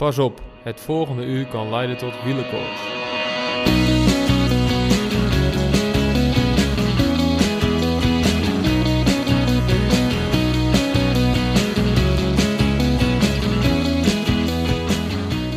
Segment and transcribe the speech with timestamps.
[0.00, 2.80] Pas op, het volgende uur kan leiden tot wielerkoorts.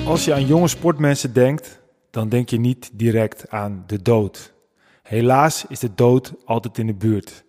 [0.05, 1.81] Als je aan jonge sportmensen denkt,
[2.11, 4.53] dan denk je niet direct aan de dood.
[5.03, 7.43] Helaas is de dood altijd in de buurt.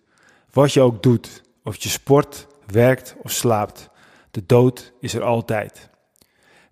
[0.51, 3.89] Wat je ook doet, of je sport, werkt of slaapt,
[4.31, 5.93] de dood is er altijd.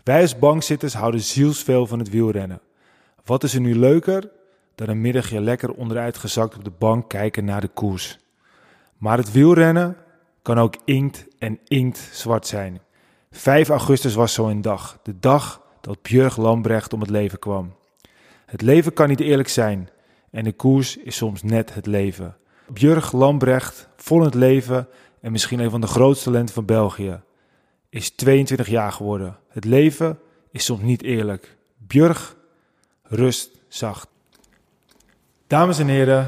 [0.03, 2.61] Wij als bankzitters houden zielsveel van het wielrennen.
[3.25, 4.29] Wat is er nu leuker
[4.75, 8.19] dan een middagje lekker onderuit gezakt op de bank kijken naar de koers?
[8.97, 9.97] Maar het wielrennen
[10.41, 12.81] kan ook inkt en inkt zwart zijn.
[13.31, 17.75] 5 augustus was zo'n dag, de dag dat Björg Lambrecht om het leven kwam.
[18.45, 19.89] Het leven kan niet eerlijk zijn
[20.31, 22.37] en de koers is soms net het leven.
[22.67, 24.87] Björg Lambrecht, vol het leven
[25.21, 27.21] en misschien een van de grootste talenten van België,
[27.93, 29.37] is 22 jaar geworden.
[29.49, 30.19] Het leven
[30.51, 31.55] is soms niet eerlijk.
[31.77, 32.35] Björg,
[33.03, 34.07] rust zacht.
[35.47, 36.27] Dames en heren,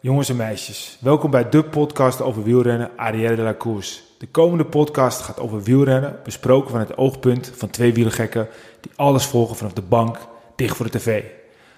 [0.00, 4.00] jongens en meisjes, welkom bij de podcast over wielrennen Arrière de la Course.
[4.18, 8.48] De komende podcast gaat over wielrennen, besproken van het oogpunt van twee wielergekken
[8.80, 10.18] die alles volgen vanaf de bank,
[10.56, 11.22] dicht voor de tv.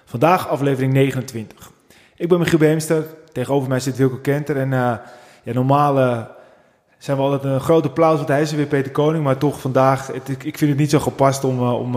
[0.05, 1.71] Vandaag aflevering 29.
[2.15, 4.95] Ik ben Michiel Beemster, tegenover mij zit Wilco Kenter en uh,
[5.43, 6.23] ja, normaal uh,
[6.97, 9.59] zijn we altijd een groot applaus, want hij is er weer Peter Koning, maar toch
[9.59, 11.95] vandaag, het, ik vind het niet zo gepast om, uh, om,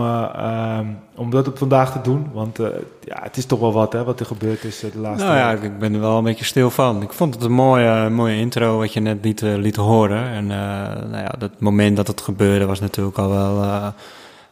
[1.15, 2.57] om dat op vandaag te doen, want
[3.03, 5.51] ja, het is toch wel wat hè, wat er gebeurd is de laatste Nou ja,
[5.51, 7.01] ik ben er wel een beetje stil van.
[7.01, 11.23] Ik vond het een mooie, mooie intro wat je net liet, liet horen en nou
[11.23, 13.93] ja, dat moment dat het gebeurde was natuurlijk al wel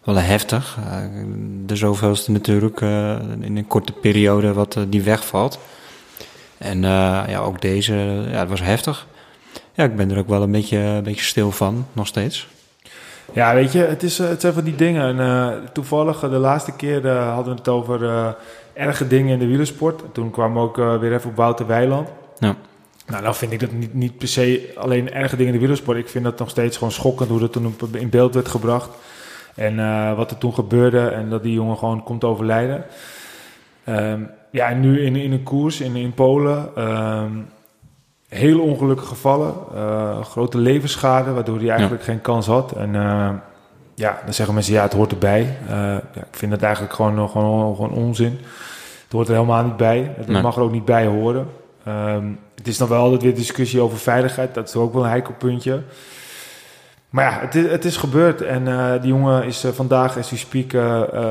[0.03, 0.77] wel heftig.
[1.65, 2.81] De zoveelste natuurlijk
[3.39, 5.59] in een korte periode wat die wegvalt.
[6.57, 7.93] En ja, ook deze,
[8.31, 9.07] ja, het was heftig.
[9.79, 12.47] Ja, ik ben er ook wel een beetje, een beetje stil van, nog steeds.
[13.33, 15.19] Ja, weet je, het, is, het zijn van die dingen.
[15.19, 18.35] En toevallig, de laatste keer hadden we het over
[18.73, 20.03] erge dingen in de wielersport.
[20.13, 22.09] Toen kwam ook weer even op Wouter Weiland.
[22.39, 22.55] Ja.
[23.07, 25.97] Nou, nou vind ik dat niet, niet per se alleen erge dingen in de wielersport.
[25.97, 28.89] Ik vind dat nog steeds gewoon schokkend hoe dat toen in beeld werd gebracht.
[29.55, 29.75] En
[30.15, 32.85] wat er toen gebeurde en dat die jongen gewoon komt overlijden.
[33.89, 36.69] Um, ja, en nu in, in een koers in, in Polen.
[36.77, 37.47] Um,
[38.29, 39.53] heel ongelukkige gevallen.
[39.75, 42.11] Uh, grote levensschade, waardoor hij eigenlijk ja.
[42.11, 42.71] geen kans had.
[42.71, 43.29] En uh,
[43.95, 45.57] ja, dan zeggen mensen ja, het hoort erbij.
[45.67, 48.39] ja, ik vind dat eigenlijk gewoon, gewoon, gewoon onzin.
[49.03, 50.13] Het hoort er helemaal niet bij.
[50.17, 50.41] Het nee.
[50.41, 51.47] mag er ook niet bij horen.
[51.87, 54.53] Um, het is dan wel altijd weer discussie over veiligheid.
[54.53, 55.81] Dat is ook wel een heikel puntje.
[57.09, 58.63] Maar ja, het is, het is gebeurd en
[59.01, 60.71] die jongen is vandaag, as we speak,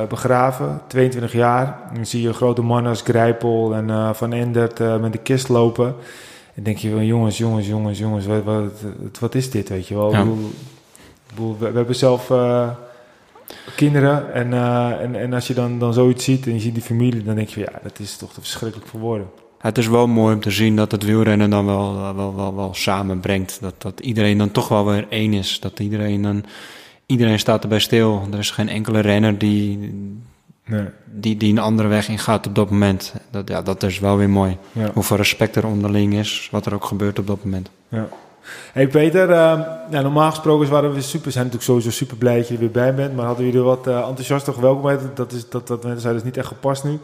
[0.09, 0.81] begraven.
[0.87, 1.79] 22 jaar.
[1.95, 5.95] Dan zie je grote mannen als Grijpel en Van Endert met de kist lopen.
[6.59, 9.95] En denk je van jongens, jongens, jongens, jongens, wat, wat, wat is dit, weet je
[9.95, 10.13] wel?
[10.13, 10.27] Ja.
[11.35, 12.33] We, we, hebben zelf
[13.77, 14.53] kinderen en,
[15.01, 17.49] en, en als je dan, dan zoiets ziet en je ziet die familie, dan denk
[17.49, 19.27] je van ja, dat is toch te verschrikkelijk voor woorden.
[19.59, 22.75] Het is wel mooi om te zien dat het wielrennen dan wel, wel, wel, wel
[22.75, 23.59] samenbrengt.
[23.61, 25.61] Dat, dat iedereen dan toch wel weer één is.
[25.61, 26.45] Dat iedereen dan.
[27.07, 28.29] Iedereen staat erbij stil.
[28.33, 29.93] Er is geen enkele renner die,
[30.69, 30.85] nee.
[31.05, 33.15] die, die een andere weg ingaat op dat moment.
[33.31, 34.57] Dat, ja, dat is wel weer mooi.
[34.73, 34.91] Ja.
[34.95, 37.71] Hoeveel respect er onderling is, wat er ook gebeurt op dat moment.
[37.89, 38.09] Ja.
[38.73, 42.49] Hey Peter, uh, ja, normaal gesproken waren we super, zijn natuurlijk sowieso super blij dat
[42.49, 43.17] je er weer bij bent.
[43.17, 44.99] Maar hadden jullie wat uh, enthousiast over welkom?
[45.15, 46.99] Dat, is, dat, dat zijn dus niet echt gepast nu.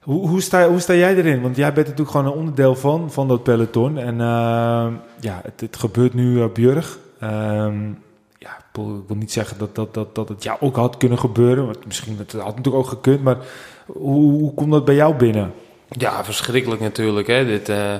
[0.00, 1.42] Hoe, hoe, sta, hoe sta jij erin?
[1.42, 3.98] Want jij bent natuurlijk gewoon een onderdeel van, van dat peloton.
[3.98, 4.86] En uh,
[5.20, 6.98] ja, het, het, gebeurt nu op Björg.
[7.22, 7.98] Um,
[8.46, 11.66] ja, ik wil niet zeggen dat, dat, dat, dat het jou ook had kunnen gebeuren.
[11.66, 13.22] Want misschien het had natuurlijk ook gekund.
[13.22, 13.36] Maar
[13.86, 15.52] hoe, hoe komt dat bij jou binnen?
[15.88, 17.26] Ja, verschrikkelijk natuurlijk.
[17.26, 17.46] Hè?
[17.46, 17.94] Dit, uh,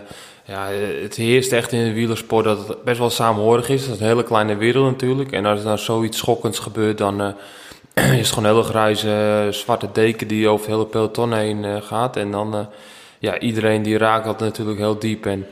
[0.45, 0.67] ja,
[1.03, 3.85] het heerst echt in de wielersport dat het best wel samenhorig is.
[3.85, 5.33] Dat is een hele kleine wereld natuurlijk.
[5.33, 7.21] En als er dan zoiets schokkends gebeurt, dan...
[7.21, 7.29] Uh,
[8.13, 12.17] is het gewoon een hele grijze zwarte deken die over het hele peloton heen gaat.
[12.17, 12.69] En dan,
[13.19, 15.27] ja, iedereen die raakt dat natuurlijk heel diep.
[15.27, 15.47] En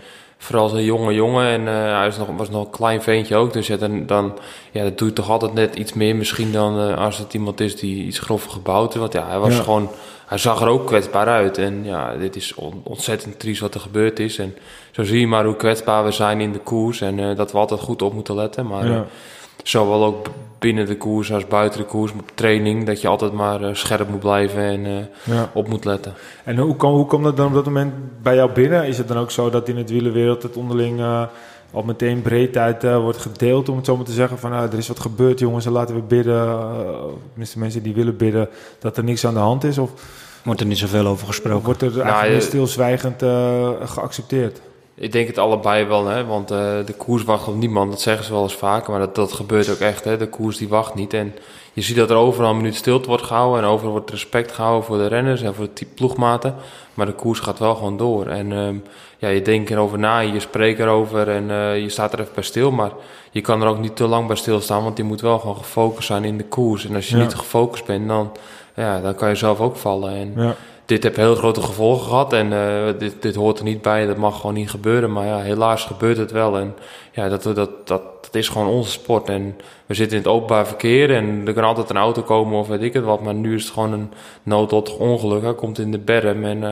[0.44, 1.46] vooral een jonge jongen.
[1.46, 3.52] En uh, hij was nog, was nog een klein veentje ook.
[3.52, 4.38] Dus ja, dan, dan
[4.70, 8.04] ja, dat doet toch altijd net iets meer misschien dan als het iemand is die
[8.04, 9.00] iets grover gebouwd is.
[9.00, 9.62] Want ja, hij was ja.
[9.62, 9.90] gewoon,
[10.26, 11.58] hij zag er ook kwetsbaar uit.
[11.58, 14.38] En ja, dit is on, ontzettend triest wat er gebeurd is.
[14.38, 14.56] En
[14.90, 17.00] zo zie je maar hoe kwetsbaar we zijn in de koers.
[17.00, 18.66] En dat we altijd goed op moeten letten.
[18.66, 19.06] Maar ja.
[19.62, 20.26] Zowel ook
[20.58, 24.08] binnen de koers als buiten de koers, op training, dat je altijd maar uh, scherp
[24.08, 24.96] moet blijven en uh,
[25.36, 25.50] ja.
[25.52, 26.14] op moet letten.
[26.44, 27.92] En hoe, kom, hoe komt dat dan op dat moment
[28.22, 28.86] bij jou binnen?
[28.86, 31.22] Is het dan ook zo dat in het wielerwereld het onderling uh,
[31.70, 34.78] al meteen breed uit wordt gedeeld, om het zo maar te zeggen, van nou, er
[34.78, 36.58] is wat gebeurd jongens en laten we bidden,
[37.28, 38.48] tenminste mensen die willen bidden,
[38.78, 39.78] dat er niks aan de hand is?
[39.78, 39.90] Of
[40.44, 41.64] wordt er niet zoveel over gesproken?
[41.64, 43.22] Wordt er eigenlijk nou, stilzwijgend
[43.90, 44.60] geaccepteerd?
[44.96, 46.24] Ik denk het allebei wel, hè?
[46.24, 47.90] want uh, de koers wacht op niemand.
[47.90, 50.04] Dat zeggen ze wel eens vaker, maar dat, dat gebeurt ook echt.
[50.04, 50.16] Hè?
[50.16, 51.14] De koers die wacht niet.
[51.14, 51.34] En
[51.72, 54.84] je ziet dat er overal een minuut stilte wordt gehouden en overal wordt respect gehouden
[54.84, 56.54] voor de renners en voor de ploegmaten.
[56.94, 58.26] Maar de koers gaat wel gewoon door.
[58.26, 58.76] En ehm,
[59.18, 62.44] ja, je denkt erover na, je spreekt erover en uh, je staat er even bij
[62.44, 62.70] stil.
[62.70, 62.90] Maar
[63.30, 66.06] je kan er ook niet te lang bij stilstaan, want je moet wel gewoon gefocust
[66.06, 66.86] zijn in de koers.
[66.86, 67.22] En als je Ja.
[67.22, 68.32] niet gefocust bent, dan,
[68.76, 70.14] ja, dan kan je zelf ook vallen.
[70.14, 70.54] En Ja.
[70.86, 74.06] Dit heeft heel grote gevolgen gehad en eh, dit, dit hoort er niet bij.
[74.06, 75.12] Dat mag gewoon niet gebeuren.
[75.12, 76.58] Maar ja, helaas gebeurt het wel.
[76.58, 76.74] En
[77.12, 78.02] ja, dat, dat, dat, dat
[78.34, 79.28] is gewoon onze sport.
[79.28, 82.68] En we zitten in het openbaar verkeer en er kan altijd een auto komen of
[82.68, 83.22] weet ik het wat.
[83.22, 85.42] Maar nu is het gewoon een noodlottig ongeluk.
[85.42, 86.70] Hij komt in de berm en eh,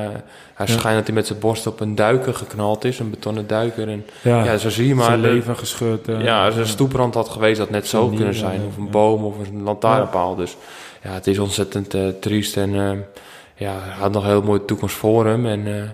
[0.54, 0.72] hij Ja.
[0.78, 2.98] schijnt dat hij met zijn borst op een duiker geknald is.
[2.98, 3.88] Een betonnen duiker.
[3.88, 5.04] En Ja, ja, zo zie je maar.
[5.04, 6.08] zijn leven gescheurd.
[6.08, 8.60] eh, ja, als er een stoeprand had geweest, dat net zo kunnen zijn.
[8.68, 10.34] Of een boom of een lantaarnpaal.
[10.34, 10.56] Dus
[11.02, 12.56] ja, het is ontzettend triest.
[12.56, 13.04] En
[13.62, 15.46] ja, hij had nog een heel mooie toekomst voor hem.
[15.46, 15.88] En eh,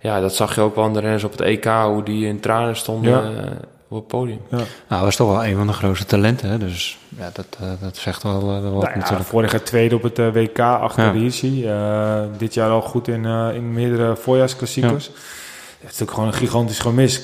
[0.00, 2.40] ja, dat zag je ook wel aan de renners op het EK, hoe die in
[2.40, 3.42] tranen stonden Ja.
[3.42, 3.50] eh,
[3.88, 4.40] op het podium.
[4.48, 6.48] Nou, hij was toch wel een van de grootste talenten.
[6.50, 6.58] Hè?
[6.58, 9.28] Dus ja, dat, eh, dat zegt wel, wel wat Nou ja, natuurlijk.
[9.28, 12.22] vorig jaar tweede op het WK achter Ja.
[12.22, 15.04] Eh, dit jaar al goed in, eh, in meerdere voorjaarsklassiekers.
[15.06, 15.12] Ja.
[15.12, 17.22] het is natuurlijk gewoon een gigantisch gemis.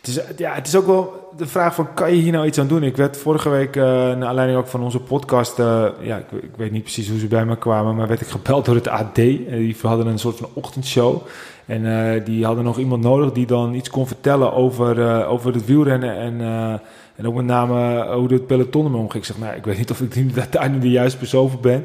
[0.00, 2.58] Het is, ja, het is ook wel de vraag van, kan je hier nou iets
[2.58, 2.82] aan doen?
[2.82, 5.58] Ik werd vorige week, eh naar aanleiding ook van onze podcast...
[5.58, 7.96] eh, ja, ik, ik weet niet precies hoe ze bij me kwamen...
[7.96, 9.18] maar werd ik gebeld door het AD.
[9.18, 11.22] En die hadden een soort van ochtendshow.
[11.66, 15.54] En eh, die hadden nog iemand nodig die dan iets kon vertellen over, eh, over
[15.54, 16.16] het wielrennen...
[16.16, 16.72] en, eh,
[17.16, 19.22] en ook met name hoe het peloton ermee omging.
[19.22, 21.84] Ik zeg, nou, ik weet niet of ik daar nu de juiste persoon voor ben...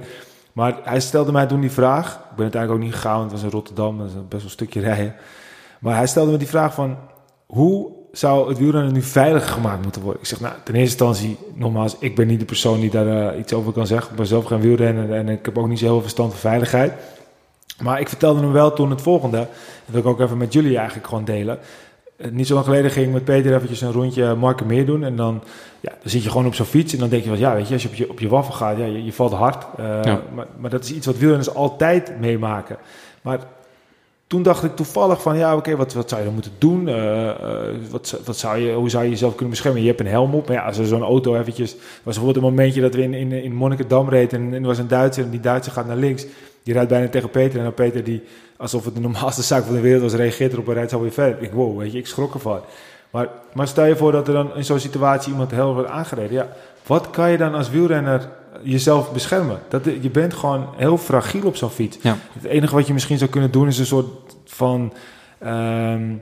[0.54, 2.14] Maar hij stelde mij toen die vraag.
[2.14, 3.98] Ik ben uiteindelijk ook niet gegaan, het was in Rotterdam.
[3.98, 5.16] Dat best wel een stukje rijden.
[5.80, 6.98] Maar hij stelde me die vraag van...
[7.46, 10.22] Hoe zou het wielrennen nu veiliger gemaakt moeten worden?
[10.22, 11.96] Ik zeg, nou, ten eerste instantie, nogmaals...
[12.00, 14.12] Ik ben niet de persoon die daar eh, iets over kan zeggen.
[14.12, 16.40] Ik ben zelf geen wielrenner en ik heb ook niet zo heel veel verstand van
[16.40, 16.94] veiligheid.
[17.82, 19.38] Maar ik vertelde hem wel toen het volgende.
[19.38, 19.48] Dat
[19.86, 21.60] wil ik ook even met jullie eigenlijk gewoon delen.
[22.18, 25.04] Eh, Niet zo lang geleden ging ik met Peter eventjes een rondje Markenmeer doen.
[25.04, 25.42] En dan,
[25.80, 26.94] ja, dan zit je gewoon op zo'n fiets.
[26.94, 28.54] En dan denk je van, ja, weet je, als je op je, op je waffel
[28.54, 29.66] gaat, ja, je, je valt hard.
[29.78, 30.22] Eh, Ja.
[30.34, 32.78] maar, maar dat is iets wat wielrenners altijd meemaken.
[33.22, 33.40] Maar
[34.28, 36.88] toen dacht ik toevallig van, ja, oké, wat, wat zou je dan moeten doen?
[36.88, 39.82] Eh, eh, wat, wat zou je, hoe zou je jezelf kunnen beschermen?
[39.82, 40.48] Je hebt een helm op.
[40.48, 41.74] Maar ja, als zo'n auto eventjes...
[41.74, 44.40] Was bijvoorbeeld een momentje dat we in, in, in Monnikendam reden.
[44.40, 46.26] En, en er was een Duitser en die Duitser gaat naar links.
[46.64, 47.58] Die rijdt bijna tegen Peter.
[47.58, 48.24] En dan Peter, die,
[48.58, 51.12] alsof het de normaalste zaak van de wereld was, reageert erop en rijdt zo weer
[51.12, 51.42] verder.
[51.42, 52.60] Ik, wow, weet je, ik schrok ervan.
[53.10, 56.34] Maar, maar stel je voor dat er dan in zo'n situatie iemand heel wordt aangereden.
[56.34, 56.48] Ja,
[56.88, 58.30] wat kan je dan als wielrenner
[58.64, 59.60] jezelf beschermen?
[59.70, 61.98] Dat, je bent gewoon heel fragiel op zo'n fiets.
[62.02, 62.18] Ja.
[62.34, 64.94] Het enige wat je misschien zou kunnen doen is een soort van...
[65.40, 66.14] ehm,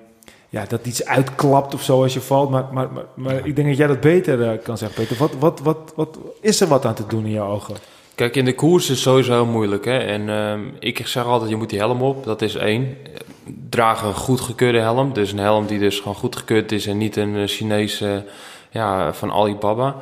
[0.55, 2.49] ja, dat iets uitklapt of zo als je valt.
[2.49, 5.17] Maar, maar, maar, maar ik denk dat jij dat beter eh, kan zeggen, Peter.
[5.17, 7.75] Wat, wat, wat, wat, is er wat aan te doen in jouw ogen?
[8.15, 9.85] Kijk, in de koers is sowieso heel moeilijk.
[9.85, 9.97] Hè?
[9.97, 12.23] En ehm, ik zeg altijd, je moet die helm op.
[12.23, 12.97] Dat is één.
[13.69, 15.13] Draag een goedgekeurde helm.
[15.13, 18.23] Dus een helm die dus gewoon goedgekeurd is en niet een eh, Chinese
[18.69, 19.95] ja, van Alibaba.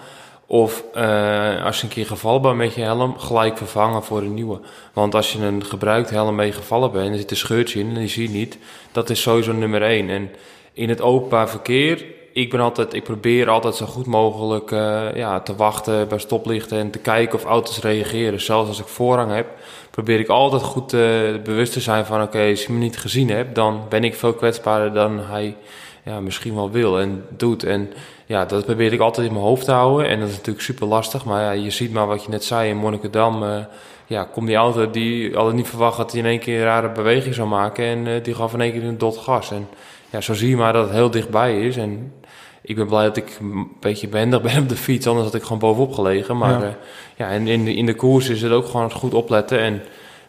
[0.48, 4.34] Of eh, als je een keer gevallen bent met je helm, gelijk vervangen voor een
[4.34, 4.60] nieuwe.
[4.94, 7.94] Want als je een gebruikt helm mee gevallen bent, er zit een scheurtje in en
[7.94, 8.58] die zie je niet.
[8.92, 10.10] Dat is sowieso nummer één.
[10.10, 10.32] En
[10.74, 15.40] in het openbaar verkeer, ik ben altijd, ik probeer altijd zo goed mogelijk eh, ja,
[15.40, 18.42] te wachten bij stoplichten en te kijken of auto's reageren.
[18.42, 19.48] Zelfs als ik voorrang heb,
[19.92, 21.02] probeer ik altijd goed eh,
[21.44, 24.34] bewust te zijn van oké, als je me niet gezien hebt, dan ben ik veel
[24.34, 25.56] kwetsbaarder dan hij
[26.04, 27.64] ja, misschien wel wil en doet.
[27.64, 27.94] En
[28.34, 30.08] ja, dat probeer ik altijd in mijn hoofd te houden.
[30.08, 31.26] En dat is natuurlijk super lastig.
[31.26, 33.44] Maar ja, je ziet maar wat je net zei in Monnikendam.
[33.44, 33.58] eh
[34.06, 36.92] ja, komt die auto die hadden niet verwacht dat hij in één keer een rare
[36.92, 37.86] beweging zou maken.
[37.86, 39.52] En eh, die gaf in één keer een dot gas.
[39.52, 39.68] En
[40.10, 41.78] ja, zo zie je maar dat het heel dichtbij is.
[41.78, 42.14] En
[42.62, 45.08] ik ben blij dat ik een beetje behendig ben op de fiets.
[45.08, 46.38] Anders had ik gewoon bovenop gelegen.
[46.38, 46.66] Maar Ja.
[46.66, 46.76] ja,
[47.16, 49.60] ja en in de, in de koers is het ook gewoon goed opletten.
[49.60, 49.82] En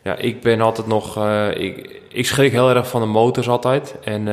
[0.02, 1.16] ja, ik ben altijd nog...
[1.16, 3.94] eh, ik, ik schrik heel erg van de motors altijd.
[4.04, 4.28] En...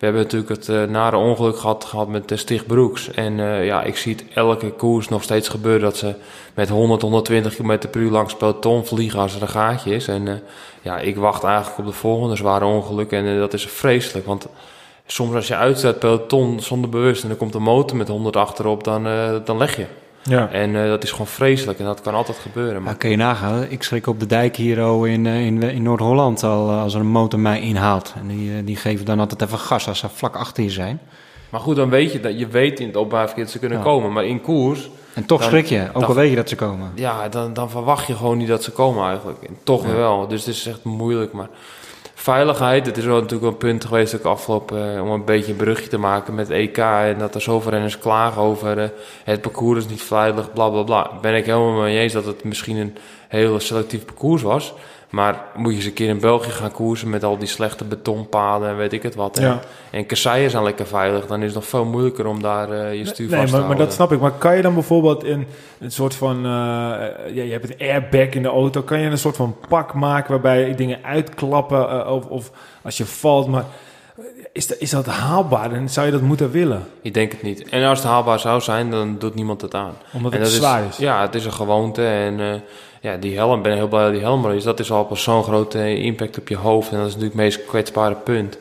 [0.00, 3.10] we hebben natuurlijk het eh, nare ongeluk gehad, gehad met de Stig Broeks.
[3.10, 6.14] En eh, ja, ik zie het elke koers nog steeds gebeuren dat ze
[6.54, 10.08] met 100, 120 km per uur langs peloton vliegen als er een gaatje is.
[10.08, 10.34] En eh,
[10.82, 14.26] ja, ik wacht eigenlijk op de volgende zware ongeluk en dat is vreselijk.
[14.26, 14.46] Want
[15.06, 18.84] soms als je uitzet peloton zonder bewust en er komt een motor met 100 achterop,
[18.84, 19.02] dan,
[19.44, 19.86] dan leg je.
[20.22, 22.82] Ja, En eh, dat is gewoon vreselijk en dat kan altijd gebeuren.
[22.82, 25.82] Maar kun je nagaan, ik schrik op de dijk hier oh, in, eh, in, in
[25.82, 28.14] Noord-Holland al eh, als er een motor mij inhaalt.
[28.20, 31.00] En die, die geven dan altijd even gas als ze vlak achter je zijn.
[31.50, 33.78] Maar goed, dan weet je dat je weet in het openbaar verkeer dat ze kunnen
[33.78, 33.84] Ja.
[33.84, 34.12] komen.
[34.12, 36.56] Maar in koers, En toch Dan- schrik je, ook dan- al weet je dat ze
[36.56, 36.90] komen.
[36.94, 39.42] ja, dan, dan verwacht je gewoon niet dat ze komen eigenlijk.
[39.42, 39.94] En toch Ja.
[39.94, 40.28] wel.
[40.28, 41.32] Dus het is echt moeilijk.
[41.32, 41.48] Maar
[42.20, 45.58] veiligheid, het is wel natuurlijk een punt geweest ook afgelopen eh, om een beetje een
[45.58, 46.78] brugje te maken met EK.
[46.78, 48.88] En dat er zoveel renners klagen over eh,
[49.24, 51.18] het parcours is niet veilig, bla bla bla.
[51.20, 52.96] Ben ik helemaal mee eens dat het misschien een
[53.28, 54.74] heel selectief parcours was.
[55.10, 58.68] Maar moet je eens een keer in België gaan koersen met al die slechte betonpaden
[58.68, 59.38] en weet ik het wat.
[59.38, 59.60] En, Ja.
[59.90, 61.26] en kasseien zijn lekker veilig.
[61.26, 63.68] Dan is het nog veel moeilijker om daar eh, je stuur Nee, vast te maar,
[63.68, 64.20] maar dat snap ik.
[64.20, 65.46] Maar kan je dan bijvoorbeeld in
[65.80, 66.36] een soort van...
[66.36, 66.42] eh,
[67.34, 68.82] ja, je hebt een airbag in de auto.
[68.82, 72.50] Kan je een soort van pak maken waarbij dingen uitklappen eh, of, of
[72.82, 73.46] als je valt.
[73.48, 73.64] Maar
[74.52, 76.86] is, dat- is dat haalbaar en zou je dat moeten willen?
[77.02, 77.68] Ik denk het niet.
[77.68, 79.94] En als het haalbaar zou zijn, dan doet niemand het aan.
[80.12, 80.96] Omdat En het dat zwaar is.
[80.96, 82.06] Ja, het is een gewoonte.
[82.06, 82.54] En eh,
[83.00, 84.64] ja, die helm, ik ben heel blij dat die helm er is.
[84.64, 86.90] Dat is al pas zo'n grote impact op je hoofd.
[86.90, 88.58] En dat is natuurlijk het meest kwetsbare punt.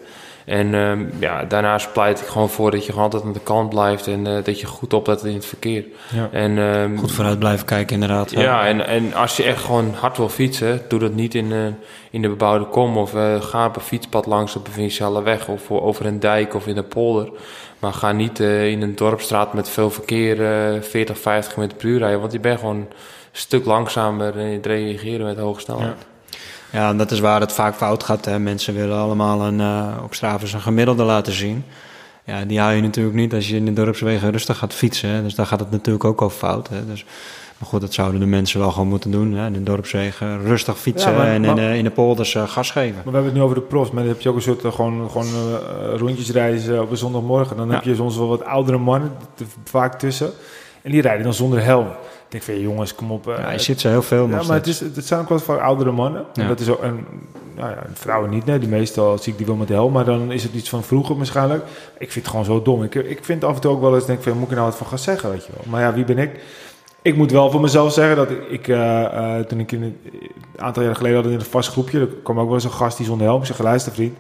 [0.49, 3.69] En ehm, ja, daarnaast pleit ik gewoon voor dat je gewoon altijd aan de kant
[3.69, 4.07] blijft.
[4.07, 5.83] En eh, dat je goed oplet in het verkeer.
[6.13, 6.29] Ja.
[6.31, 8.31] En, ehm, Goed vooruit blijven kijken, inderdaad.
[8.31, 11.59] ja, en, en als je echt gewoon hard wil fietsen, doe dat niet in, eh,
[12.11, 12.97] in de bebouwde kom.
[12.97, 15.47] Of eh, ga op een fietspad langs de provinciale weg.
[15.47, 17.29] Of over een dijk of in een polder.
[17.79, 21.99] Maar ga niet in een dorpstraat met veel verkeer eh 40, 50 km per uur
[21.99, 22.19] rijden.
[22.19, 22.87] Want je bent gewoon
[23.31, 25.95] stuk langzamer in het reageren met hoge snelheid.
[26.71, 28.25] Ja, en dat is waar het vaak fout gaat.
[28.25, 28.39] Hè.
[28.39, 31.63] Mensen willen allemaal een, eh, op Strava een gemiddelde laten zien.
[32.25, 35.09] Ja, die haal je natuurlijk niet als je in de dorpswegen rustig gaat fietsen.
[35.09, 35.21] Hè.
[35.23, 36.69] Dus daar gaat het natuurlijk ook al fout.
[36.69, 36.85] Hè.
[36.85, 37.05] Dus,
[37.57, 39.33] maar goed, dat zouden de mensen wel gewoon moeten doen.
[39.33, 39.45] Hè.
[39.45, 42.47] In de dorpswegen rustig fietsen Ja, maar- en in, maar- de, in de polders eh,
[42.47, 42.95] gas geven.
[42.95, 44.63] Maar we hebben het nu over de profs, maar dan heb je ook een soort
[44.65, 47.57] eh, gewoon, gewoon eh, rondjes reizen op een zondagmorgen.
[47.57, 50.31] Dan heb je soms wel wat oudere mannen er vaak tussen.
[50.89, 51.85] En die rijden dan zonder helm.
[51.87, 51.95] Ik
[52.27, 53.27] denk van, ja, jongens, kom op.
[53.27, 55.39] eh, Ja, je ziet ze heel veel Ja, maar het, is, het zijn ook wel
[55.39, 56.25] vaak oudere mannen.
[56.33, 57.05] En dat is ook, en,
[57.55, 58.59] nou ja, en vrouwen niet, nee.
[58.59, 59.91] Die meestal zie ik die wel met helm.
[59.93, 61.63] Maar dan is het iets van vroeger waarschijnlijk.
[61.97, 62.83] Ik vind het gewoon zo dom.
[62.83, 64.55] Ik, ik vind af en toe ook wel eens, denk ik, van, moet ik er
[64.55, 65.63] nou wat van gaan zeggen, weet je wel.
[65.71, 66.39] Maar ja, wie ben ik?
[67.01, 69.05] Ik moet wel voor mezelf zeggen dat ik, eh,
[69.37, 72.07] eh, toen ik in een, een aantal jaar geleden had in een vast groepje, er
[72.23, 73.39] kwam ook wel eens een gast die zonder helm.
[73.41, 74.17] Ik zeg, luister vriend,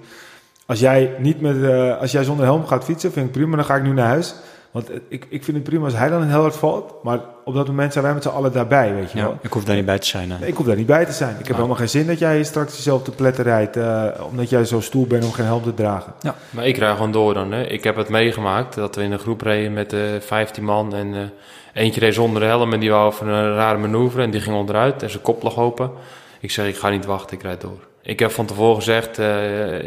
[0.65, 3.65] als jij, niet met, eh, als jij zonder helm gaat fietsen, vind ik prima, dan
[3.65, 4.35] ga ik nu naar huis.
[4.71, 6.93] Want ik, ik vind het prima als hij dan heel hard valt.
[7.03, 9.29] Maar op dat moment zijn wij met z'n allen daarbij, weet je wel.
[9.29, 10.27] Ja, ik hoef daar niet bij te zijn.
[10.27, 11.35] Nee, ik hoef daar niet bij te zijn.
[11.39, 13.77] Ik heb helemaal geen zin dat jij straks jezelf te pletten rijdt.
[13.77, 16.13] eh, omdat jij zo stoer bent om geen helm te dragen.
[16.49, 17.51] Maar ik rij gewoon door dan.
[17.51, 17.63] Hè.
[17.63, 20.95] Ik heb het meegemaakt dat we in een groep reden met eh 15 man.
[20.95, 24.21] En eh, eentje reed zonder helm en die wou even een rare manoeuvre.
[24.21, 25.91] En die ging onderuit en zijn kop lag open.
[26.39, 27.87] Ik zeg, ik ga niet wachten, ik rijd door.
[28.01, 29.77] Ik heb van tevoren gezegd, eh,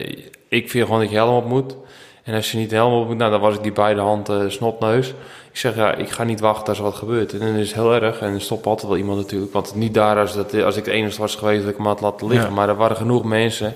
[0.49, 1.77] ik vind gewoon dat je helm op moet.
[2.23, 5.09] En als je niet helm op moet, nou, dan was ik die beide handen snotneus.
[5.50, 7.33] Ik zeg, ja, ik ga niet wachten als er wat gebeurt.
[7.33, 8.21] En dan is heel erg.
[8.21, 9.52] En er stopt altijd wel iemand natuurlijk.
[9.52, 12.00] Want niet daar als, dat, als ik de enige was geweest dat ik hem had
[12.00, 12.49] laten liggen.
[12.49, 12.55] Ja.
[12.55, 13.75] Maar er waren genoeg mensen.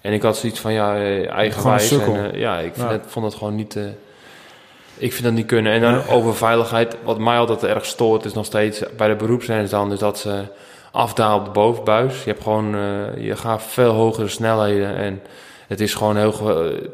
[0.00, 1.90] En ik had zoiets van, ja, eh, eigenwijs.
[1.90, 2.92] En, eh, ja, ik vind Ja.
[2.92, 3.76] het, vond het gewoon niet...
[3.76, 3.82] eh,
[4.96, 5.72] ik vind dat niet kunnen.
[5.72, 6.96] En dan over veiligheid.
[7.04, 9.92] Wat mij altijd erg stoort is nog steeds bij de beroepsrenners dan...
[9.92, 10.42] is dat ze
[10.92, 12.24] afdalen op de bovenbuis.
[12.24, 12.74] Je hebt gewoon...
[12.74, 15.22] eh, je gaat veel hogere snelheden en...
[15.72, 16.32] Het is gewoon heel...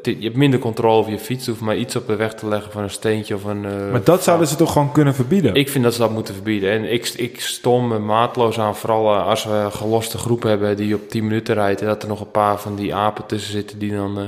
[0.03, 1.45] je hebt minder controle over je fiets.
[1.45, 3.65] Je hoeft maar iets op de weg te leggen van een steentje of een...
[3.65, 5.55] eh, maar dat zouden ze toch gewoon kunnen verbieden?
[5.55, 6.71] ik vind dat ze dat moeten verbieden.
[6.71, 10.95] En ik, ik stom me maatloos aan, vooral eh, als we geloste groep hebben die
[10.95, 11.81] op 10 minuten rijdt.
[11.81, 14.25] En dat er nog een paar van die apen tussen zitten die dan eh,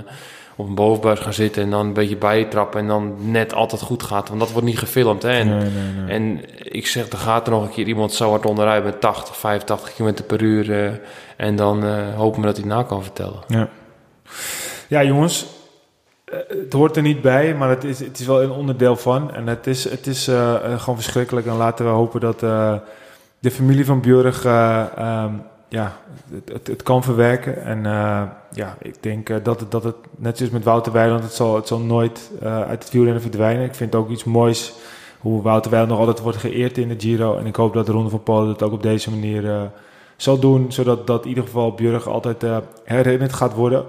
[0.57, 1.63] op een bovenbuis gaan zitten.
[1.63, 4.29] En dan een beetje bijtrappen en dan net altijd goed gaat.
[4.29, 5.23] Want dat wordt niet gefilmd.
[5.23, 5.31] Hè?
[5.31, 6.15] En, nee, nee, nee.
[6.15, 9.37] en ik zeg, er gaat er nog een keer iemand zo hard onderuit met 80,
[9.37, 11.01] 85 km per uur.
[11.37, 11.85] en dan
[12.17, 13.39] hopen we dat hij het na kan vertellen.
[13.47, 13.69] Ja.
[14.89, 15.47] Ja, jongens.
[16.25, 19.33] eh, Het hoort er niet bij, maar het is, het is wel een onderdeel van.
[19.35, 21.47] En het is, het is eh, eh, gewoon verschrikkelijk.
[21.47, 22.41] En laten we hopen dat
[23.39, 25.33] de familie van Björg eh, ehm,
[25.69, 25.97] ja,
[26.53, 27.63] het, het, kan verwerken.
[27.63, 27.83] En
[28.53, 31.67] ja, ik denk dat, het, dat het, net zoals met Wouter Weiland, het zal, het
[31.67, 33.65] zal nooit uit het wielrennen verdwijnen.
[33.65, 34.73] Ik vind het ook iets moois
[35.19, 37.37] hoe Wouter Weiland nog altijd wordt geëerd in de Giro.
[37.37, 39.71] En ik hoop dat de Ronde van Polen het ook op deze manier
[40.17, 40.73] zal doen.
[40.73, 42.45] Zodat dat in ieder geval Björg altijd
[42.85, 43.85] herinnerd gaat worden.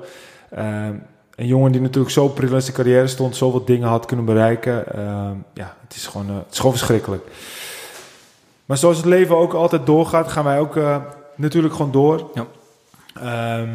[0.51, 0.93] Ehm,
[1.35, 4.93] een jongen die natuurlijk zo pril in zijn carrière stond, zoveel dingen had kunnen bereiken.
[4.93, 7.23] Ehm, ja, het is, gewoon, eh, het is gewoon verschrikkelijk.
[8.65, 10.97] Maar zoals het leven ook altijd doorgaat, gaan wij ook eh,
[11.35, 12.29] natuurlijk gewoon door.
[12.33, 12.45] Ja.
[13.13, 13.69] Ehm,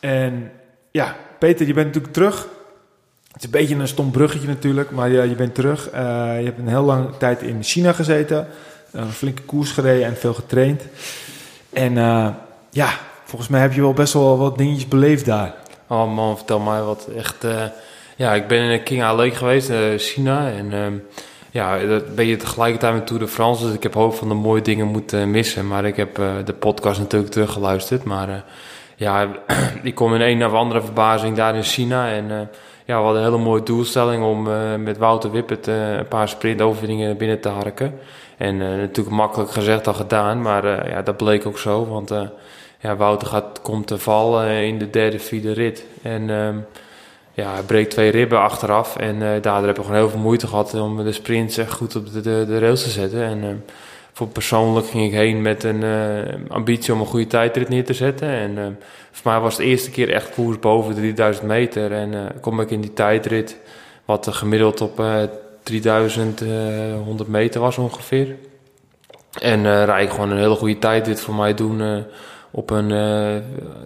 [0.00, 0.50] en
[0.90, 2.48] ja, Peter, je bent natuurlijk terug.
[3.32, 5.90] Het is een beetje een stom bruggetje natuurlijk, maar ja, je bent terug.
[5.90, 6.02] Eh,
[6.38, 8.46] je hebt een heel lange tijd in China gezeten.
[8.90, 10.82] Een flinke koers gereden en veel getraind.
[11.72, 11.94] En
[12.70, 12.90] ja,
[13.24, 15.54] volgens mij heb je wel best wel wat dingetjes beleefd daar.
[15.88, 17.08] Oh man, vertel mij wat.
[17.16, 17.64] Echt, eh,
[18.16, 20.50] ja, ik ben in King Lake geweest, eh, China.
[20.50, 20.92] En ehm,
[21.50, 23.64] ja, dat ben je tegelijkertijd met Tour de France.
[23.66, 25.66] Dus ik heb hoop van de mooie dingen moeten missen.
[25.66, 28.04] Maar ik heb eh, de podcast natuurlijk teruggeluisterd.
[28.04, 28.36] Maar eh,
[28.96, 29.28] ja,
[29.82, 32.10] ik kom in een of andere verbazing daar in China.
[32.10, 32.40] En eh,
[32.84, 36.28] ja, we hadden een hele mooie doelstelling om eh, met Wouter Wippert eh, een paar
[36.28, 37.98] sprintoverwinningen binnen te harken.
[38.38, 40.42] En eh, natuurlijk makkelijk gezegd dan gedaan.
[40.42, 41.86] Maar eh, ja, dat bleek ook zo.
[41.86, 42.22] Want eh,
[42.78, 45.84] ja, Wouter gaat, komt te vallen in de derde, vierde rit.
[46.02, 46.56] En ehm,
[47.32, 48.96] ja, hij breekt twee ribben achteraf.
[48.96, 51.96] En eh, daardoor heb ik gewoon heel veel moeite gehad om de sprints echt goed
[51.96, 53.22] op de, de, de rails te zetten.
[53.22, 53.56] En ehm,
[54.18, 57.94] voor persoonlijk ging ik heen met een eh, ambitie om een goede tijdrit neer te
[57.94, 58.28] zetten.
[58.28, 58.64] En eh,
[59.10, 61.92] voor mij was het de eerste keer echt koers boven de 3000 meter.
[61.92, 63.56] En eh, kom ik in die tijdrit,
[64.04, 65.22] wat gemiddeld op eh
[65.62, 68.36] 3100 meter was ongeveer.
[69.40, 72.04] En rijd ik gewoon een hele goede tijdrit voor mij doen
[72.50, 73.36] op een eh,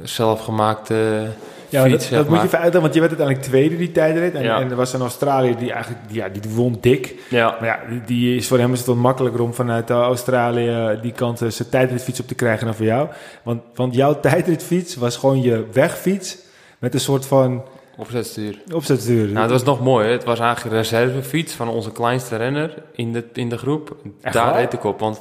[0.03, 1.27] zelfgemaakte
[1.69, 2.09] Ja, fiets.
[2.09, 4.35] dat, dat moet je even uitleggen, want je werd uiteindelijk tweede die tijdrit.
[4.35, 4.61] En, Ja.
[4.61, 7.15] en er was een Australiër die eigenlijk, die, ja, die won dik.
[7.31, 9.97] Ja, Maar ja, die, die is voor hem is het wat makkelijker om vanuit eh,
[9.97, 13.09] Australië die kant eh, zijn tijdritfiets op te krijgen dan voor jou.
[13.43, 16.39] Want, want jouw tijdritfiets was gewoon je wegfiets
[16.79, 17.63] met een soort van
[17.97, 18.59] opzetstuur.
[18.75, 19.27] opzetstuur.
[19.29, 20.07] Nou, het was nog mooi.
[20.07, 20.13] Hè?
[20.13, 23.97] Het was eigenlijk een reservefiets van onze kleinste renner in de, in de groep.
[24.21, 24.55] Echt Daar waar?
[24.61, 25.01] reed ik op.
[25.01, 25.21] Want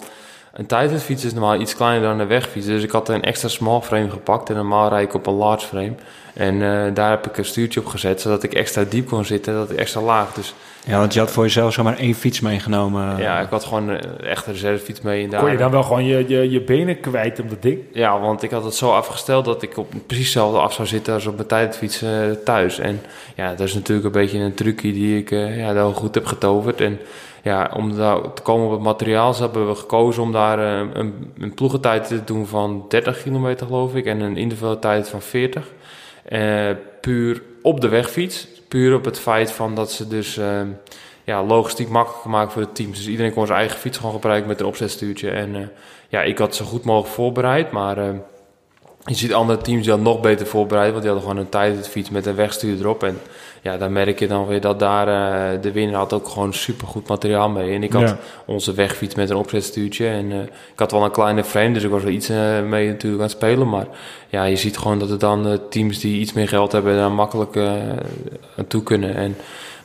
[0.53, 2.65] een tijdritfiets is normaal iets kleiner dan een wegfiets.
[2.65, 4.49] Dus ik had een extra small frame gepakt.
[4.49, 5.93] En normaal rijd ik op een large frame.
[6.33, 8.21] En eh, daar heb ik een stuurtje op gezet.
[8.21, 9.53] Zodat ik extra diep kon zitten.
[9.53, 10.33] Dat ik extra laag.
[10.33, 10.53] Dus
[10.85, 13.17] Ja, want je had voor jezelf zomaar één fiets meegenomen.
[13.17, 15.23] ja, ik had gewoon een echte reservefiets mee.
[15.23, 17.79] En daar, Kon je dan wel gewoon je, je, je benen kwijt op dat ding?
[17.93, 21.13] Ja, want ik had het zo afgesteld dat ik op precies hetzelfde af zou zitten
[21.13, 22.11] als op mijn tijdfiets eh,
[22.45, 22.79] thuis.
[22.79, 23.01] En
[23.35, 26.25] ja, dat is natuurlijk een beetje een trucje die ik eh, ja, wel goed heb
[26.25, 26.81] getoverd.
[26.81, 26.99] En
[27.41, 31.53] ja, om te komen op het materiaal hebben we gekozen om daar eh, een, een
[31.53, 34.05] ploegentijd te doen van 30 kilometer geloof ik.
[34.05, 35.67] En een individuele tijd van 40.
[36.23, 36.69] Eh,
[37.01, 38.47] puur op de wegfiets.
[38.67, 40.61] Puur op het feit van dat ze dus eh,
[41.23, 42.97] ja, logistiek makkelijker maken voor de teams.
[42.97, 45.29] Dus iedereen kon zijn eigen fiets gewoon gebruiken met een opzetstuurtje.
[45.29, 45.71] En
[46.07, 47.97] ja, ik had zo goed mogelijk voorbereid, maar
[49.05, 52.09] je ziet andere teams die hadden nog beter voorbereid, want die hadden gewoon een tijdritfiets
[52.09, 53.03] met een wegstuur erop.
[53.03, 53.17] En
[53.61, 57.07] ja, dan merk je dan weer dat daar eh, de winnaar had ook gewoon supergoed
[57.07, 57.73] materiaal mee.
[57.75, 58.17] En ik had Ja.
[58.45, 60.39] onze wegfiets met een opzetstuurtje en eh,
[60.73, 63.27] ik had wel een kleine frame, dus ik was wel iets eh, mee natuurlijk aan
[63.27, 63.69] het spelen.
[63.69, 63.87] Maar
[64.29, 67.57] ja, je ziet gewoon dat er dan teams die iets meer geld hebben daar makkelijk
[68.57, 69.15] aan toe kunnen.
[69.15, 69.35] En,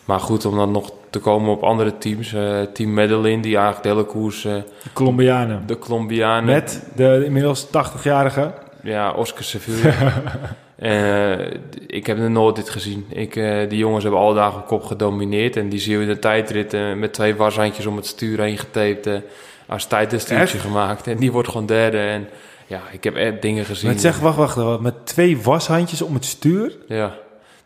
[0.04, 2.34] maar goed, om dan nog te komen op andere teams.
[2.72, 5.62] team Medellin, die eigenlijk de hele koers, De Colombianen.
[5.66, 6.44] de Colombianen...
[6.54, 8.52] Met de inmiddels 80-jarige.
[8.86, 9.94] Ja, Oscar Sevilla.
[10.76, 11.46] Eh,
[11.86, 13.06] ik heb nooit dit gezien.
[13.08, 15.56] Ik, eh, die jongens hebben alle dagen op kop gedomineerd.
[15.56, 19.06] En die zie je in de tijdrit met twee washandjes om het stuur heen getaped.
[19.06, 19.14] eh,
[19.66, 21.06] als tijdritstuurtje gemaakt.
[21.06, 21.98] En die wordt gewoon derde.
[21.98, 22.28] En
[22.66, 23.90] ja, ik heb echt dingen gezien.
[23.90, 24.80] Met zeg, wacht, wacht, wacht.
[24.80, 26.76] Met twee washandjes om het stuur.
[26.88, 27.14] Ja.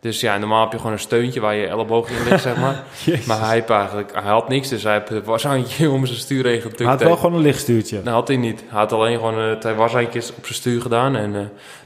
[0.00, 2.84] Dus ja, normaal heb je gewoon een steuntje waar je elleboog in ligt, zeg maar.
[3.26, 4.68] Maar hij eigenlijk, hij had niks.
[4.68, 6.78] Dus hij heeft het washandje om zijn stuur heen gedukt.
[6.78, 8.02] Hij had wel gewoon een lichtstuurtje.
[8.02, 8.64] Dat had hij niet.
[8.68, 11.16] Hij had alleen gewoon eh, twee washandjes op zijn stuur gedaan.
[11.16, 11.40] En eh,